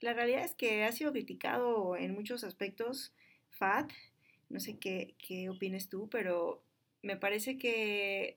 la 0.00 0.14
realidad 0.14 0.42
es 0.42 0.54
que 0.54 0.84
ha 0.84 0.92
sido 0.92 1.12
criticado 1.12 1.98
en 1.98 2.14
muchos 2.14 2.44
aspectos, 2.44 3.12
FAT, 3.50 3.92
no 4.48 4.58
sé 4.58 4.78
qué, 4.78 5.14
qué 5.18 5.50
opines 5.50 5.90
tú, 5.90 6.08
pero 6.08 6.62
me 7.02 7.16
parece 7.16 7.56
que 7.56 8.36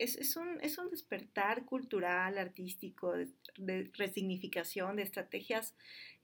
es, 0.00 0.36
un, 0.36 0.58
es 0.62 0.78
un 0.78 0.90
despertar 0.90 1.64
cultural, 1.66 2.38
artístico, 2.38 3.12
de, 3.58 3.90
resignificación, 3.92 4.96
de 4.96 5.02
estrategias 5.02 5.74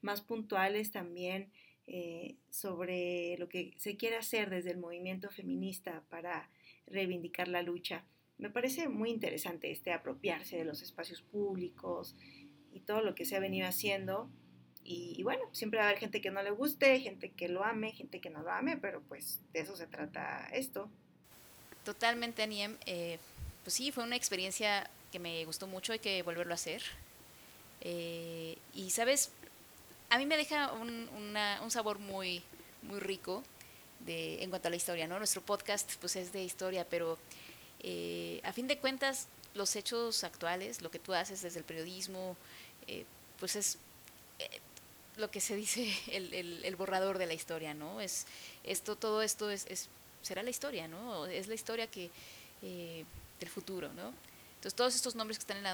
más 0.01 0.21
puntuales 0.21 0.91
también 0.91 1.51
eh, 1.85 2.35
sobre 2.49 3.37
lo 3.37 3.47
que 3.47 3.73
se 3.77 3.95
quiere 3.95 4.17
hacer 4.17 4.49
desde 4.49 4.71
el 4.71 4.77
movimiento 4.77 5.29
feminista 5.29 6.03
para 6.09 6.49
reivindicar 6.87 7.47
la 7.47 7.61
lucha. 7.61 8.03
Me 8.39 8.49
parece 8.49 8.89
muy 8.89 9.11
interesante 9.11 9.71
este 9.71 9.93
apropiarse 9.93 10.57
de 10.57 10.65
los 10.65 10.81
espacios 10.81 11.21
públicos 11.21 12.15
y 12.71 12.81
todo 12.81 13.01
lo 13.01 13.13
que 13.13 13.25
se 13.25 13.35
ha 13.35 13.39
venido 13.39 13.67
haciendo. 13.67 14.29
Y, 14.83 15.15
y, 15.17 15.23
bueno, 15.23 15.43
siempre 15.51 15.79
va 15.79 15.85
a 15.85 15.89
haber 15.89 15.99
gente 15.99 16.21
que 16.21 16.31
no 16.31 16.41
le 16.41 16.51
guste, 16.51 16.99
gente 16.99 17.31
que 17.31 17.49
lo 17.49 17.63
ame, 17.63 17.91
gente 17.91 18.21
que 18.21 18.29
no 18.29 18.41
lo 18.41 18.51
ame, 18.51 18.77
pero 18.77 19.03
pues 19.03 19.43
de 19.53 19.59
eso 19.59 19.75
se 19.75 19.85
trata 19.85 20.47
esto. 20.53 20.89
Totalmente, 21.87 22.43
Aniem. 22.43 22.75
Eh, 22.85 23.17
pues 23.63 23.73
sí, 23.75 23.93
fue 23.93 24.03
una 24.03 24.17
experiencia 24.17 24.89
que 25.09 25.19
me 25.19 25.45
gustó 25.45 25.67
mucho, 25.67 25.93
hay 25.93 25.99
que 25.99 26.21
volverlo 26.21 26.53
a 26.53 26.55
hacer. 26.55 26.83
Eh, 27.79 28.57
y, 28.73 28.89
¿sabes? 28.89 29.29
A 30.09 30.17
mí 30.17 30.25
me 30.25 30.35
deja 30.35 30.73
un, 30.73 31.71
sabor 31.71 31.99
muy, 31.99 32.43
muy 32.81 32.99
rico 32.99 33.41
de, 34.01 34.43
en 34.43 34.49
cuanto 34.49 34.67
a 34.67 34.71
la 34.71 34.75
historia, 34.75 35.07
¿no? 35.07 35.17
Nuestro 35.17 35.41
podcast 35.41 35.95
pues 36.01 36.17
es 36.17 36.33
de 36.33 36.43
historia, 36.43 36.85
pero 36.89 37.17
eh, 37.79 38.41
a 38.43 38.51
fin 38.51 38.67
de 38.67 38.79
cuentas 38.79 39.29
los 39.53 39.73
hechos 39.77 40.25
actuales, 40.25 40.81
lo 40.81 40.91
que 40.91 40.99
tú 40.99 41.13
haces 41.13 41.41
desde 41.41 41.59
el 41.59 41.63
periodismo, 41.63 42.35
pues 43.39 43.55
es 43.55 43.77
lo 45.15 45.31
que 45.31 45.39
se 45.39 45.55
dice 45.55 45.89
el, 46.11 46.75
borrador 46.75 47.17
de 47.17 47.27
la 47.27 47.33
historia, 47.33 47.73
¿no? 47.73 48.01
Es 48.01 48.25
esto, 48.65 48.97
todo 48.97 49.21
esto 49.21 49.49
es, 49.49 49.65
es 49.67 49.87
será 50.27 50.43
la 50.43 50.49
historia, 50.49 50.87
¿no? 50.87 51.25
Es 51.25 51.47
la 51.47 51.55
historia 51.55 51.87
que, 51.87 52.11
eh, 52.61 53.05
del 53.39 53.49
futuro, 53.49 53.91
¿no? 53.93 54.13
Entonces 54.55 54.75
todos 54.75 54.95
estos 54.95 55.15
nombres 55.15 55.37
que 55.37 55.43
están 55.43 55.57
en 55.57 55.63
la 55.63 55.71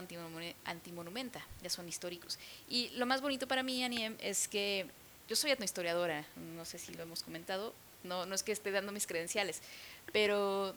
antimonumenta 0.65 1.41
ya 1.61 1.69
son 1.69 1.87
históricos. 1.87 2.37
Y 2.69 2.89
lo 2.89 3.05
más 3.05 3.21
bonito 3.21 3.47
para 3.47 3.63
mí, 3.63 3.83
Aniem, 3.83 4.15
es 4.19 4.47
que 4.47 4.85
yo 5.27 5.35
soy 5.35 5.51
etnohistoriadora, 5.51 6.25
no 6.55 6.65
sé 6.65 6.77
si 6.77 6.93
lo 6.93 7.03
hemos 7.03 7.23
comentado, 7.23 7.73
no, 8.03 8.25
no 8.25 8.35
es 8.35 8.43
que 8.43 8.51
esté 8.51 8.71
dando 8.71 8.91
mis 8.91 9.07
credenciales, 9.07 9.61
pero 10.11 10.75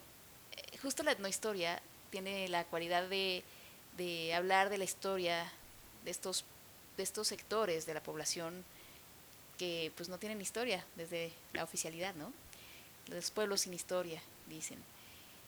eh, 0.52 0.78
justo 0.78 1.02
la 1.02 1.12
etnohistoria 1.12 1.82
tiene 2.10 2.48
la 2.48 2.64
cualidad 2.64 3.08
de, 3.08 3.42
de 3.96 4.32
hablar 4.34 4.70
de 4.70 4.78
la 4.78 4.84
historia 4.84 5.52
de 6.04 6.12
estos, 6.12 6.44
de 6.96 7.02
estos 7.02 7.26
sectores 7.26 7.84
de 7.84 7.94
la 7.94 8.02
población 8.02 8.64
que 9.58 9.90
pues 9.96 10.08
no 10.08 10.18
tienen 10.18 10.40
historia 10.40 10.84
desde 10.94 11.32
la 11.52 11.64
oficialidad, 11.64 12.14
¿no? 12.14 12.32
Los 13.08 13.30
pueblos 13.30 13.62
sin 13.62 13.74
historia, 13.74 14.20
dicen. 14.48 14.78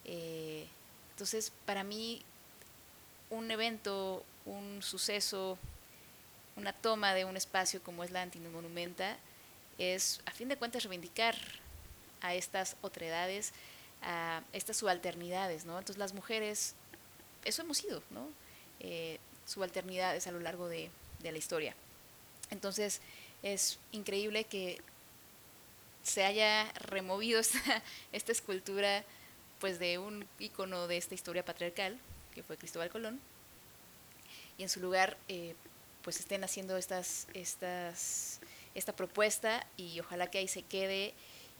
Eh, 0.05 0.65
entonces, 1.11 1.51
para 1.65 1.83
mí, 1.83 2.21
un 3.29 3.51
evento, 3.51 4.23
un 4.45 4.81
suceso, 4.81 5.57
una 6.55 6.73
toma 6.73 7.13
de 7.13 7.25
un 7.25 7.37
espacio 7.37 7.81
como 7.83 8.03
es 8.03 8.11
la 8.11 8.21
Antimonumenta, 8.21 9.17
es, 9.77 10.21
a 10.25 10.31
fin 10.31 10.49
de 10.49 10.57
cuentas, 10.57 10.83
reivindicar 10.83 11.35
a 12.21 12.33
estas 12.33 12.75
otredades, 12.81 13.53
a 14.01 14.41
estas 14.53 14.77
subalternidades, 14.77 15.65
¿no? 15.65 15.77
Entonces, 15.77 15.97
las 15.97 16.13
mujeres, 16.13 16.75
eso 17.45 17.61
hemos 17.61 17.77
sido, 17.77 18.01
¿no? 18.11 18.27
Eh, 18.79 19.19
subalternidades 19.45 20.27
a 20.27 20.31
lo 20.31 20.39
largo 20.39 20.67
de, 20.67 20.89
de 21.19 21.31
la 21.31 21.37
historia. 21.37 21.75
Entonces, 22.49 23.01
es 23.43 23.79
increíble 23.91 24.43
que 24.43 24.81
se 26.09 26.25
haya 26.25 26.71
removido 26.73 27.39
esta, 28.11 28.31
escultura 28.31 29.05
pues 29.59 29.79
de 29.79 29.97
un 29.97 30.27
icono 30.39 30.87
de 30.87 30.97
esta 30.97 31.15
historia 31.15 31.45
patriarcal, 31.45 31.97
que 32.33 32.43
fue 32.43 32.57
Cristóbal 32.57 32.89
Colón, 32.89 33.19
y 34.57 34.63
en 34.63 34.69
su 34.69 34.79
lugar 34.79 35.17
eh, 35.27 35.55
pues 36.03 36.19
estén 36.19 36.43
haciendo 36.43 36.77
estas, 36.77 37.27
estas, 37.33 38.39
esta 38.73 38.95
propuesta 38.95 39.65
y 39.77 39.99
ojalá 39.99 40.31
que 40.31 40.39
ahí 40.39 40.47
se 40.47 40.63
quede 40.63 41.13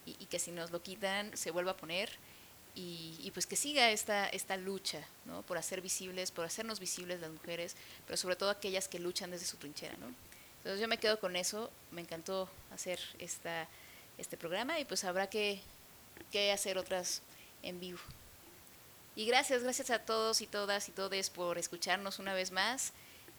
y, 0.05 0.25
que 0.25 0.39
si 0.39 0.51
nos 0.51 0.71
lo 0.71 0.81
quitan 0.81 1.35
se 1.37 1.51
vuelva 1.51 1.71
a 1.71 1.77
poner 1.77 2.09
y, 2.73 3.29
pues 3.33 3.45
que 3.45 3.57
siga 3.57 3.91
esta, 3.91 4.27
esta 4.29 4.55
lucha 4.55 5.05
¿no? 5.25 5.41
por 5.41 5.57
hacer 5.57 5.81
visibles, 5.81 6.31
por 6.31 6.45
hacernos 6.45 6.79
visibles 6.79 7.19
las 7.19 7.29
mujeres, 7.29 7.75
pero 8.07 8.15
sobre 8.15 8.37
todo 8.37 8.49
aquellas 8.49 8.87
que 8.87 8.99
luchan 8.99 9.31
desde 9.31 9.45
su 9.45 9.57
trinchera. 9.57 9.97
¿no? 9.97 10.07
Entonces 10.59 10.79
yo 10.79 10.87
me 10.87 10.97
quedo 10.97 11.19
con 11.19 11.35
eso, 11.35 11.69
me 11.91 11.99
encantó 11.99 12.49
hacer 12.71 12.99
esta 13.19 13.67
este 14.19 14.37
programa 14.37 14.79
y 14.79 14.85
pues 14.85 15.03
habrá 15.03 15.27
que, 15.29 15.61
que 16.31 16.51
hacer 16.51 16.77
otras 16.77 17.21
en 17.63 17.79
vivo. 17.79 17.99
Y 19.15 19.25
gracias, 19.25 19.63
gracias 19.63 19.89
a 19.89 19.99
todos 19.99 20.41
y 20.41 20.47
todas 20.47 20.87
y 20.87 20.91
todes 20.91 21.29
por 21.29 21.57
escucharnos 21.57 22.19
una 22.19 22.33
vez 22.33 22.51
más. 22.51 22.93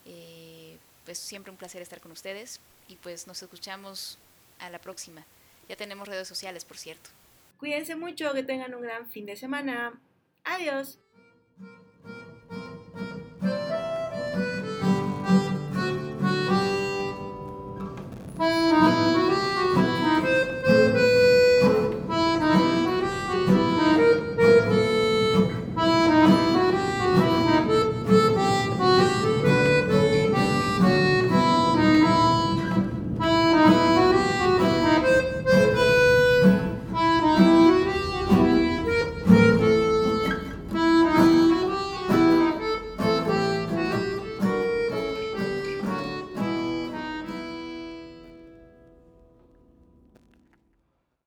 Eh, 0.07 0.77
pues 1.05 1.19
siempre 1.19 1.51
un 1.51 1.57
placer 1.57 1.83
estar 1.83 2.01
con 2.01 2.13
ustedes 2.13 2.61
y 2.89 2.97
pues 2.97 3.27
nos 3.27 3.43
escuchamos 3.43 4.19
a 4.59 4.71
la 4.71 4.79
próxima. 4.79 5.25
Ya 5.69 5.77
tenemos 5.77 6.09
redes 6.09 6.29
sociales, 6.29 6.65
por 6.65 6.77
cierto. 6.77 7.11
Cuídense 7.59 7.95
mucho, 7.95 8.33
que 8.33 8.43
tengan 8.43 8.75
un 8.75 8.83
gran 8.83 9.09
fin 9.09 9.27
de 9.27 9.37
semana. 9.37 9.99
Adiós. 10.45 10.99